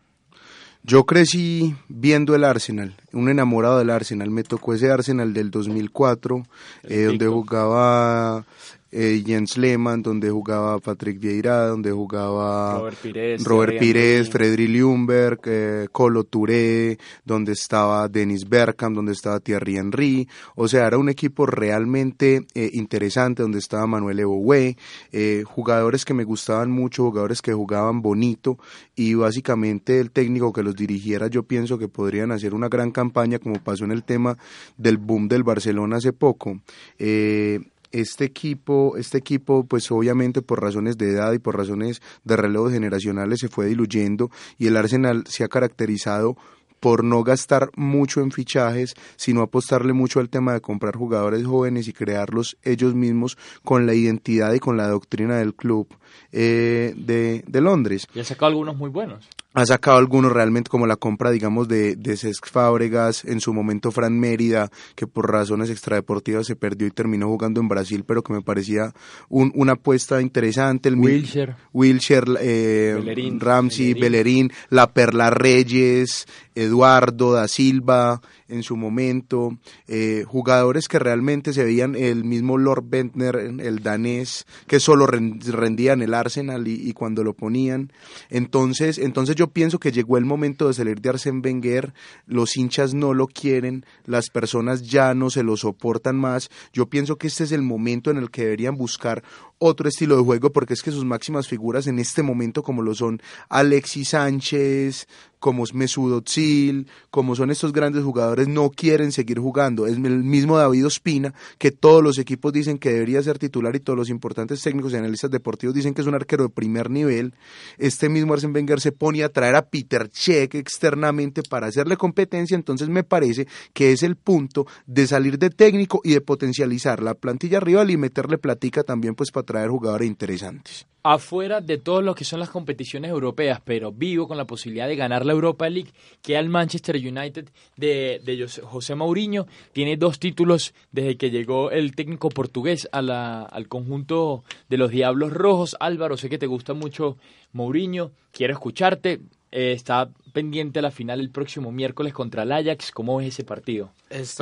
[0.83, 4.29] yo crecí viendo el Arsenal, un enamorado del Arsenal.
[4.29, 6.43] Me tocó ese Arsenal del 2004,
[6.83, 8.45] eh, donde jugaba
[8.93, 15.39] eh, Jens Lehmann, donde jugaba Patrick Vieira, donde jugaba Robert Pires, Robert Pires Fredrik Ljungberg,
[15.45, 20.27] eh, Colo Touré, donde estaba Dennis Bergkamp, donde estaba Thierry Henry.
[20.55, 24.75] O sea, era un equipo realmente eh, interesante, donde estaba Manuel Eboue,
[25.11, 28.59] eh, jugadores que me gustaban mucho, jugadores que jugaban bonito
[28.95, 33.39] y básicamente el técnico que los dirigiera yo pienso que podrían hacer una gran campaña
[33.39, 34.37] como pasó en el tema
[34.77, 36.59] del boom del Barcelona hace poco.
[36.99, 37.59] Eh,
[37.93, 42.73] este equipo, este equipo, pues obviamente por razones de edad y por razones de relevos
[42.73, 46.35] generacionales se fue diluyendo y el Arsenal se ha caracterizado
[46.79, 51.87] por no gastar mucho en fichajes, sino apostarle mucho al tema de comprar jugadores jóvenes
[51.87, 55.87] y crearlos ellos mismos con la identidad y con la doctrina del club
[56.33, 58.05] eh, de, de Londres.
[58.13, 61.95] Y ha sacado algunos muy buenos ha sacado algunos realmente como la compra digamos de,
[61.95, 66.91] de Cesc Fábregas, en su momento Fran Mérida, que por razones extradeportivas se perdió y
[66.91, 68.93] terminó jugando en Brasil, pero que me parecía
[69.29, 70.89] un, una apuesta interesante.
[70.89, 71.55] El Wilshire.
[71.71, 74.51] Wilshire, eh, Ramsey, Bellerín.
[74.69, 76.25] La Perla Reyes,
[76.55, 82.85] Eduardo da Silva en su momento, eh, jugadores que realmente se veían el mismo Lord
[82.87, 87.91] Bentner, el danés, que solo rendían el Arsenal y, cuando lo ponían.
[88.29, 91.93] Entonces, entonces yo yo pienso que llegó el momento de salir de Arsène Wenger,
[92.27, 96.49] los hinchas no lo quieren, las personas ya no se lo soportan más.
[96.71, 99.21] Yo pienso que este es el momento en el que deberían buscar
[99.65, 102.93] otro estilo de juego porque es que sus máximas figuras en este momento como lo
[102.93, 105.07] son Alexis Sánchez,
[105.43, 109.85] como es Mesut Özil, como son estos grandes jugadores, no quieren seguir jugando.
[109.85, 113.81] Es el mismo David Ospina, que todos los equipos dicen que debería ser titular y
[113.81, 117.33] todos los importantes técnicos y analistas deportivos dicen que es un arquero de primer nivel.
[117.77, 122.55] Este mismo Arsene Wenger se pone a traer a Peter Cech externamente para hacerle competencia,
[122.55, 127.15] entonces me parece que es el punto de salir de técnico y de potencializar la
[127.15, 132.15] plantilla rival y meterle platica también pues para traer jugadores interesantes afuera de todo lo
[132.15, 135.91] que son las competiciones europeas, pero vivo con la posibilidad de ganar la Europa League,
[136.21, 142.29] que al Manchester United de, José Mourinho tiene dos títulos desde que llegó el técnico
[142.29, 145.75] portugués al conjunto de los Diablos Rojos.
[145.81, 147.17] Álvaro, sé que te gusta mucho
[147.51, 149.19] Mourinho, quiero escucharte.
[149.55, 152.91] Eh, está pendiente la final el próximo miércoles contra el Ajax.
[152.91, 153.91] ¿Cómo es ese partido?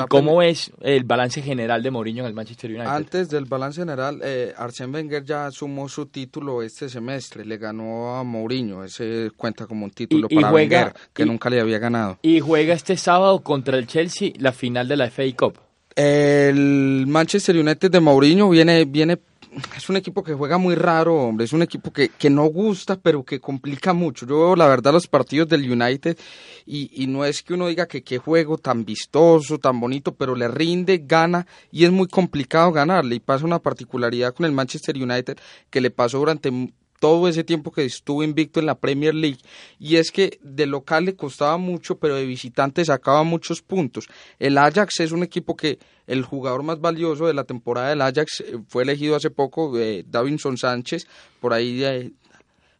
[0.07, 2.87] ¿Cómo es el balance general de Mourinho en el Manchester United?
[2.87, 7.43] Antes del balance general, eh, Arsène Wenger ya sumó su título este semestre.
[7.43, 8.85] Le ganó a Mourinho.
[8.85, 12.17] Ese cuenta como un título para Wenger, que nunca le había ganado.
[12.21, 15.59] Y juega este sábado contra el Chelsea la final de la FA Cup.
[15.93, 19.19] El Manchester United de Mourinho viene, viene
[19.75, 21.45] es un equipo que juega muy raro, hombre.
[21.45, 24.25] Es un equipo que, que no gusta, pero que complica mucho.
[24.25, 26.17] Yo la verdad, los partidos del United
[26.65, 30.35] y, y no es que uno diga que qué juego tan vistoso, tan bonito, pero
[30.35, 33.15] le rinde, gana y es muy complicado ganarle.
[33.15, 35.37] Y pasa una particularidad con el Manchester United
[35.69, 36.51] que le pasó durante
[37.01, 39.39] todo ese tiempo que estuvo invicto en la Premier League.
[39.79, 44.07] Y es que de local le costaba mucho, pero de visitante sacaba muchos puntos.
[44.37, 48.41] El Ajax es un equipo que el jugador más valioso de la temporada del Ajax
[48.41, 51.07] eh, fue elegido hace poco, eh, Davinson Sánchez,
[51.39, 51.83] por ahí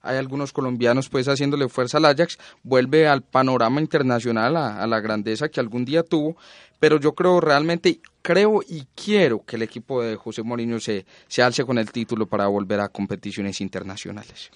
[0.02, 5.50] hay algunos colombianos pues haciéndole fuerza al Ajax, vuelve al panorama internacional, a, la grandeza
[5.50, 6.36] que algún día tuvo,
[6.80, 11.44] pero yo creo realmente, creo y quiero que el equipo de José Mourinho se, se
[11.44, 14.52] alce con el título para volver a competiciones internacionales.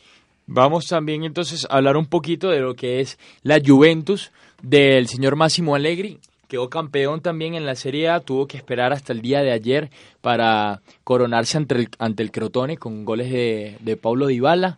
[0.48, 4.32] Vamos también entonces a hablar un poquito de lo que es la Juventus
[4.62, 6.20] del señor Máximo Allegri.
[6.48, 9.90] Quedó campeón también en la Serie A, tuvo que esperar hasta el día de ayer
[10.22, 14.78] para coronarse ante el, ante el Crotone con goles de, de Paulo Dybala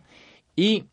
[0.58, 0.84] y,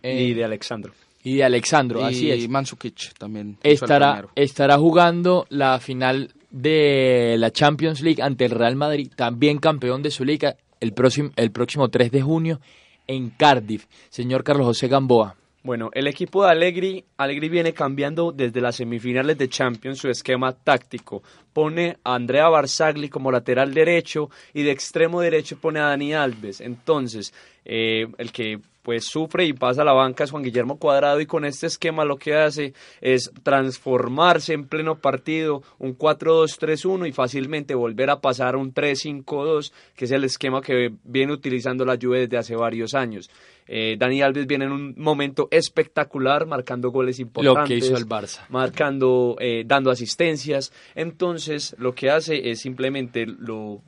[0.00, 0.92] y de Alexandro.
[1.24, 2.44] Y de Alexandro, así es.
[2.44, 3.58] Y Mansukic también.
[3.64, 10.02] Estará, estará jugando la final de la Champions League ante el Real Madrid, también campeón
[10.02, 12.60] de su liga, el próximo, el próximo 3 de junio
[13.08, 13.86] en Cardiff.
[14.08, 15.34] Señor Carlos José Gamboa.
[15.64, 20.52] Bueno, el equipo de Allegri, Allegri viene cambiando desde las semifinales de Champions su esquema
[20.52, 21.22] táctico.
[21.52, 26.60] Pone a Andrea Barzagli como lateral derecho y de extremo derecho pone a Dani Alves.
[26.60, 31.20] Entonces, eh, el que pues sufre y pasa a la banca es Juan Guillermo Cuadrado
[31.20, 32.72] y con este esquema lo que hace
[33.02, 39.72] es transformarse en pleno partido un 4-2-3-1 y fácilmente volver a pasar a un 3-5-2
[39.94, 43.28] que es el esquema que viene utilizando la Juve desde hace varios años.
[43.66, 47.60] Eh, Dani Alves viene en un momento espectacular, marcando goles importantes.
[47.60, 48.46] Lo que hizo el Barça.
[48.48, 50.72] Marcando, eh, dando asistencias.
[50.94, 53.82] Entonces, lo que hace es simplemente lo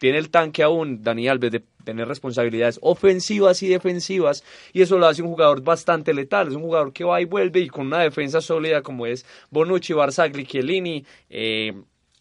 [0.00, 4.42] tiene el tanque aún, Dani Alves, de tener responsabilidades ofensivas y defensivas,
[4.72, 7.60] y eso lo hace un jugador bastante letal, es un jugador que va y vuelve
[7.60, 11.74] y con una defensa sólida como es Bonucci, Barzagli, Chiellini, eh,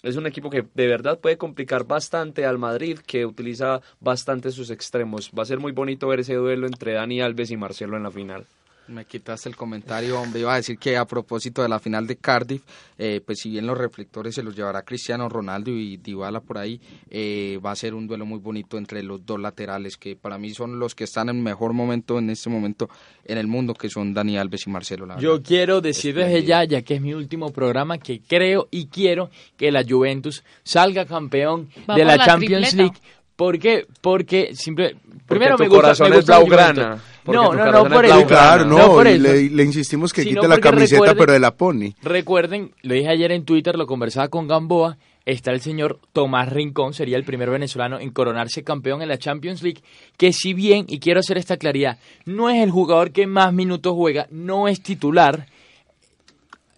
[0.03, 4.71] es un equipo que de verdad puede complicar bastante al Madrid, que utiliza bastante sus
[4.71, 5.31] extremos.
[5.37, 8.11] Va a ser muy bonito ver ese duelo entre Dani Alves y Marcelo en la
[8.11, 8.45] final.
[8.89, 10.41] Me quitaste el comentario, hombre.
[10.41, 12.63] Iba a decir que a propósito de la final de Cardiff,
[12.97, 16.81] eh, pues si bien los reflectores se los llevará Cristiano Ronaldo y Dybala por ahí,
[17.09, 20.49] eh, va a ser un duelo muy bonito entre los dos laterales, que para mí
[20.55, 22.89] son los que están en mejor momento en este momento
[23.25, 25.19] en el mundo, que son Dani Alves y Marcelo.
[25.19, 29.29] Yo quiero decir desde ya, ya que es mi último programa, que creo y quiero
[29.55, 32.97] que la Juventus salga campeón de la, Champions League.
[33.35, 33.85] ¿Por qué?
[34.01, 37.01] Porque simple, primero me gusta, corazón es blaugrana.
[37.33, 38.27] No, no, no, por eso.
[38.27, 41.95] Claro, no, Le, insistimos que quite la camiseta, pero de la pone.
[42.01, 46.93] Recuerden, lo dije ayer en Twitter, lo conversaba con Gamboa, está el señor Tomás Rincón,
[46.93, 49.81] sería el primer venezolano en coronarse campeón en la Champions League,
[50.17, 53.93] que si bien, y quiero hacer esta claridad, no es el jugador que más minutos
[53.95, 55.45] juega, no es titular,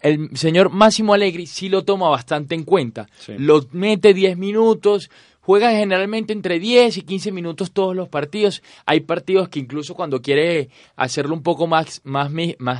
[0.02, 3.08] el señor Máximo Allegri sí lo toma bastante en cuenta.
[3.38, 5.08] Lo mete 10 minutos,
[5.42, 8.62] juega generalmente entre 10 y 15 minutos todos los partidos.
[8.86, 12.30] Hay partidos que incluso cuando quiere hacerlo un poco más, más,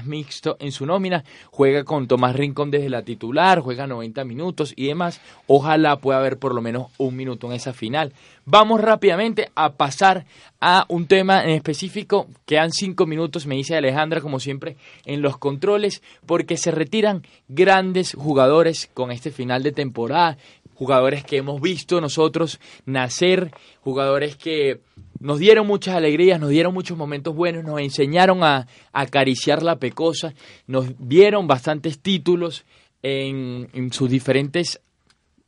[0.06, 4.86] mixto en su nómina, juega con Tomás Rincón desde la titular, juega 90 minutos y
[4.86, 5.20] demás.
[5.46, 8.12] Ojalá pueda haber por lo menos un minuto en esa final.
[8.44, 10.24] Vamos rápidamente a pasar
[10.60, 12.26] a un tema en específico.
[12.44, 18.14] Quedan cinco minutos, me dice Alejandra, como siempre, en los controles, porque se retiran grandes
[18.14, 20.38] jugadores con este final de temporada
[20.82, 23.52] jugadores que hemos visto nosotros nacer,
[23.82, 24.80] jugadores que
[25.20, 30.34] nos dieron muchas alegrías, nos dieron muchos momentos buenos, nos enseñaron a, acariciar la pecosa,
[30.66, 32.64] nos dieron bastantes títulos
[33.00, 34.80] en, en sus diferentes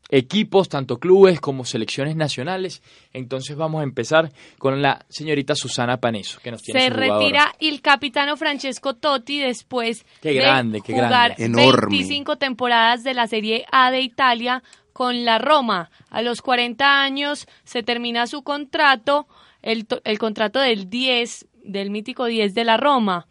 [0.08, 2.80] equipos, tanto clubes como selecciones nacionales.
[3.12, 7.80] Entonces vamos a empezar con la señorita Susana Paneso, que nos tiene Se retira el
[7.80, 14.62] capitano Francesco Totti después de jugar 25 temporadas de la Serie A de Italia
[14.94, 15.90] con la Roma.
[16.08, 19.26] A los 40 años se termina su contrato,
[19.60, 23.26] el, el contrato del 10, del mítico 10 de la Roma.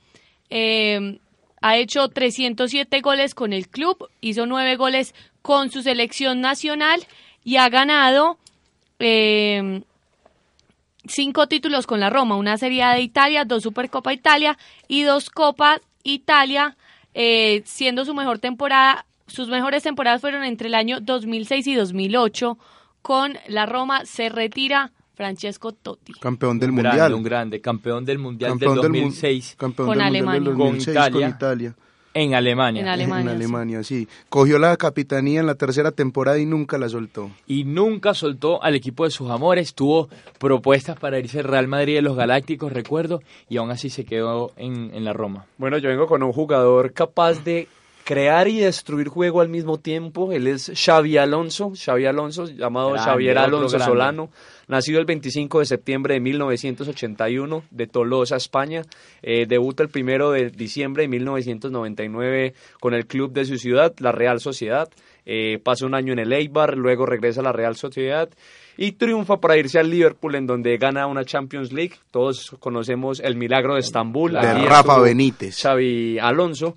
[0.51, 1.19] Eh,
[1.61, 7.01] ha hecho 307 goles con el club, hizo 9 goles con su selección nacional
[7.43, 8.37] y ha ganado
[8.99, 9.81] eh,
[11.05, 14.57] cinco títulos con la Roma, una Serie A de Italia, dos Supercopa Italia
[14.87, 16.75] y dos Copas Italia,
[17.13, 22.57] eh, siendo su mejor temporada, sus mejores temporadas fueron entre el año 2006 y 2008
[23.01, 26.13] con la Roma, se retira Francesco Totti.
[26.13, 27.13] Campeón del Mundial.
[27.13, 30.53] un grande, campeón del Mundial del 2006 campeón con Alemania.
[30.53, 31.75] con Italia.
[32.15, 32.81] En Alemania.
[32.81, 34.07] En Alemania, sí.
[34.29, 37.31] Cogió la capitanía en la tercera temporada y nunca la soltó.
[37.47, 39.73] Y nunca soltó al equipo de sus amores.
[39.73, 44.05] Tuvo propuestas para irse al Real Madrid de los Galácticos, recuerdo, y aún así se
[44.05, 45.47] quedó en, en la Roma.
[45.57, 47.67] Bueno, yo vengo con un jugador capaz de
[48.03, 50.31] crear y destruir juego al mismo tiempo.
[50.31, 54.29] Él es Xavi Alonso, Xavi Alonso, llamado Xavier Alonso Solano,
[54.67, 58.83] nacido el 25 de septiembre de 1981 de Tolosa, España.
[59.21, 64.11] Eh, debuta el primero de diciembre de 1999 con el club de su ciudad, la
[64.11, 64.89] Real Sociedad.
[65.25, 68.29] Eh, pasa un año en el Eibar, luego regresa a la Real Sociedad
[68.75, 71.93] y triunfa para irse al Liverpool en donde gana una Champions League.
[72.11, 74.33] Todos conocemos el milagro de Estambul.
[74.33, 75.61] De Rafa Benítez.
[75.61, 76.75] Xavi Alonso.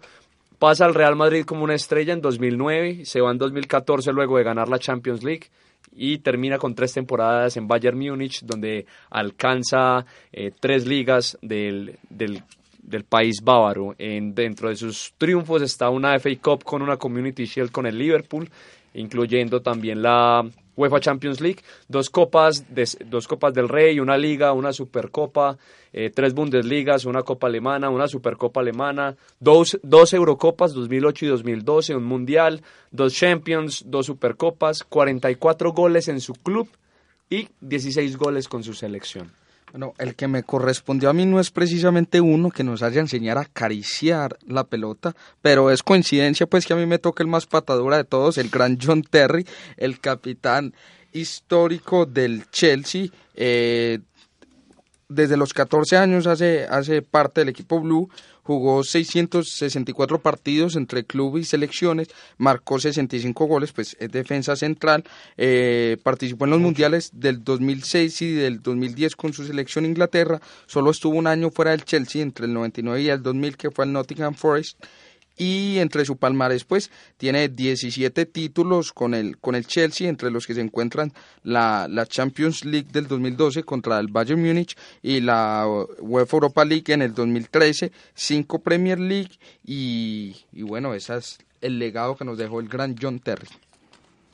[0.59, 4.45] Pasa al Real Madrid como una estrella en 2009, se va en 2014 luego de
[4.45, 5.49] ganar la Champions League
[5.95, 12.43] y termina con tres temporadas en Bayern Múnich, donde alcanza eh, tres ligas del, del,
[12.83, 13.95] del, país bávaro.
[13.99, 17.99] En, dentro de sus triunfos está una FA Cup con una Community Shield con el
[17.99, 18.49] Liverpool,
[18.95, 20.43] incluyendo también la
[20.77, 25.57] UEFA Champions League, dos copas, de, dos copas del Rey, una liga, una supercopa,
[25.93, 31.97] eh, tres Bundesligas, una copa alemana, una supercopa alemana, dos, dos Eurocopas 2008 y 2012,
[31.97, 36.69] un mundial, dos Champions, dos supercopas, 44 goles en su club
[37.31, 39.33] y 16 goles con su selección.
[39.73, 43.41] Bueno, el que me correspondió a mí no es precisamente uno que nos haya enseñado
[43.41, 47.47] a acariciar la pelota, pero es coincidencia pues que a mí me toca el más
[47.47, 49.47] patadura de todos, el gran John Terry,
[49.77, 50.73] el capitán
[51.13, 53.99] histórico del Chelsea, eh,
[55.09, 58.09] desde los 14 años hace, hace parte del equipo Blue,
[58.47, 65.03] jugó 664 partidos entre club y selecciones, marcó 65 goles, pues es defensa central,
[65.37, 70.93] eh, participó en los mundiales del 2006 y del 2010 con su selección Inglaterra, solo
[70.93, 73.93] estuvo un año fuera del Chelsea entre el 99 y el 2000 que fue al
[73.93, 74.79] Nottingham Forest
[75.37, 80.47] y entre su palmarés pues tiene 17 títulos con el, con el Chelsea, entre los
[80.47, 81.13] que se encuentran
[81.43, 85.67] la, la Champions League del 2012 contra el Bayern Múnich y la
[86.01, 89.33] UEFA Europa League en el 2013, cinco Premier League
[89.65, 93.49] y, y bueno, ese es el legado que nos dejó el gran John Terry.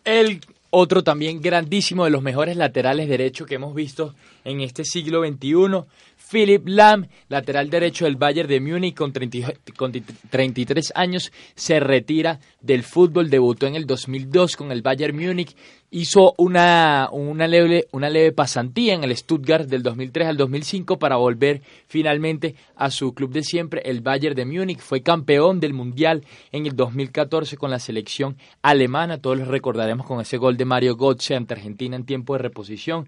[0.05, 0.41] El
[0.71, 5.85] otro también grandísimo de los mejores laterales derechos que hemos visto en este siglo XXI
[6.33, 13.28] Philip Lam, lateral derecho del Bayern de Múnich con, 33 años, se retira del fútbol,
[13.28, 15.55] debutó en el 2002 con el Bayern Múnich,
[15.91, 21.16] hizo una, una, leve, una leve pasantía en el Stuttgart del 2003 al 2005 para
[21.16, 24.78] volver finalmente a su club de siempre, el Bayern de Múnich.
[24.78, 29.18] Fue campeón del Mundial en el 2014 con la selección alemana.
[29.18, 33.07] Todos los recordaremos con ese gol de Mario Götze ante Argentina en tiempo de reposición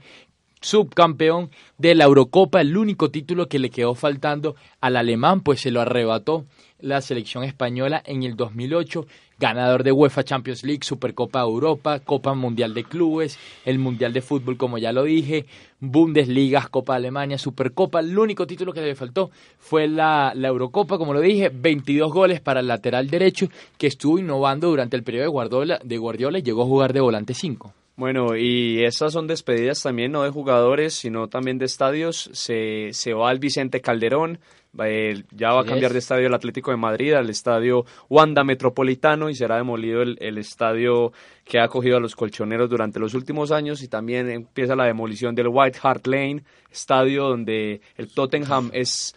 [0.65, 5.71] subcampeón de la Eurocopa, el único título que le quedó faltando al alemán, pues se
[5.71, 6.47] lo arrebató
[6.81, 9.07] la selección española en el 2008,
[9.39, 14.57] ganador de UEFA Champions League, Supercopa Europa, Copa Mundial de Clubes, el Mundial de Fútbol,
[14.57, 15.47] como ya lo dije,
[15.81, 18.01] Bundesliga, Copa Alemania, Supercopa.
[18.01, 22.61] El único título que le faltó fue la, Eurocopa, como lo dije, 22 goles para
[22.61, 26.63] el lateral derecho, que estuvo innovando durante el periodo de Guardiola, de Guardiola y llegó
[26.63, 27.84] a jugar de volante 5.
[27.97, 32.29] Bueno, y estas son despedidas también no de jugadores, sino también de estadios.
[32.33, 34.41] Se, se va al Vicente Calderón,
[35.31, 39.37] ya va a cambiar de estadio el Atlético de Madrid al estadio Wanda Metropolitano y
[39.37, 41.13] será demolido el, el, estadio
[41.45, 43.81] que ha acogido a los colchoneros durante los últimos años.
[43.83, 46.43] Y también empieza la demolición del White Hart Lane,
[46.73, 49.15] estadio donde el Tottenham es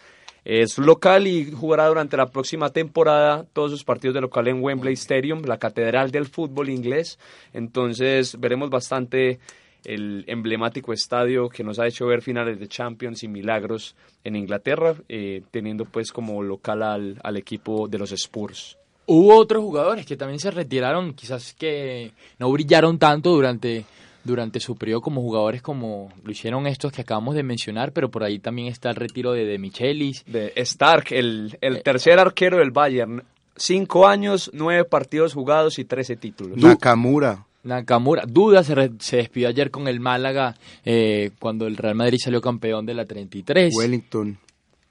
[0.47, 4.93] es local y jugará durante la próxima temporada todos sus partidos de local en Wembley
[4.93, 7.19] Stadium, la catedral del fútbol inglés.
[7.51, 9.39] Entonces veremos bastante
[9.83, 14.95] el emblemático estadio que nos ha hecho ver finales de Champions y milagros en Inglaterra,
[15.09, 18.77] eh, teniendo pues como local al, al equipo de los Spurs.
[19.05, 23.83] Hubo otros jugadores que también se retiraron, quizás que no brillaron tanto durante,
[24.27, 28.23] durante su periodo como jugadores como lo hicieron estos que acabamos de mencionar, pero por
[28.23, 30.23] ahí también está el retiro de, de Michelis.
[30.27, 33.23] De Stark, el, el eh, tercer arquero del Bayern.
[33.55, 36.57] Cinco años, nueve partidos jugados y trece títulos.
[36.57, 37.45] Nakamura.
[37.63, 40.55] Nakamura, Duda se, se despidió ayer con el Málaga
[40.85, 43.75] eh, cuando el Real Madrid salió campeón de la 33.
[43.75, 44.37] Wellington.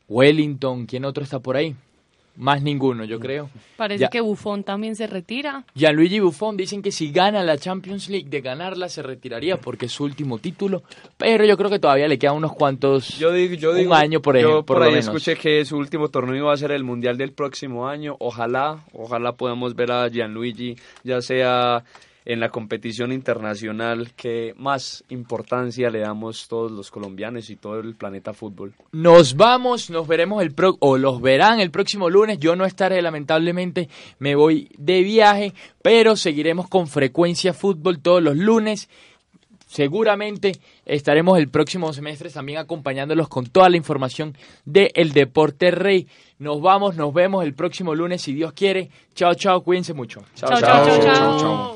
[0.08, 1.74] Wellington, ¿quién otro está por ahí?
[2.36, 3.50] Más ninguno, yo creo.
[3.76, 5.64] Parece que Buffon también se retira.
[5.74, 9.92] Gianluigi Buffon dicen que si gana la Champions League, de ganarla se retiraría porque es
[9.92, 10.82] su último título.
[11.16, 13.18] Pero yo creo que todavía le quedan unos cuantos.
[13.18, 14.58] Yo digo, yo digo, un año por ejemplo.
[14.58, 17.88] Yo por, ahí escuché que su último torneo va a ser el Mundial del próximo
[17.88, 18.16] año.
[18.18, 21.84] Ojalá, ojalá podamos ver a Gianluigi, ya sea
[22.26, 27.94] en la competición internacional que más importancia le damos todos los colombianos y todo el
[27.94, 28.74] planeta fútbol.
[28.92, 32.38] Nos vamos, nos veremos el pro o los verán el próximo lunes.
[32.38, 38.36] Yo no estaré lamentablemente, me voy de viaje, pero seguiremos con frecuencia fútbol todos los
[38.36, 38.88] lunes.
[39.68, 40.52] Seguramente
[40.84, 46.08] estaremos el próximo semestre también acompañándolos con toda la información del el Deporte Rey.
[46.38, 48.90] Nos vamos, nos vemos el próximo lunes si Dios quiere.
[49.14, 50.24] Chao, chao, cuídense mucho.
[50.34, 50.60] chao, chao.
[50.60, 51.40] chao, chao.
[51.40, 51.75] chao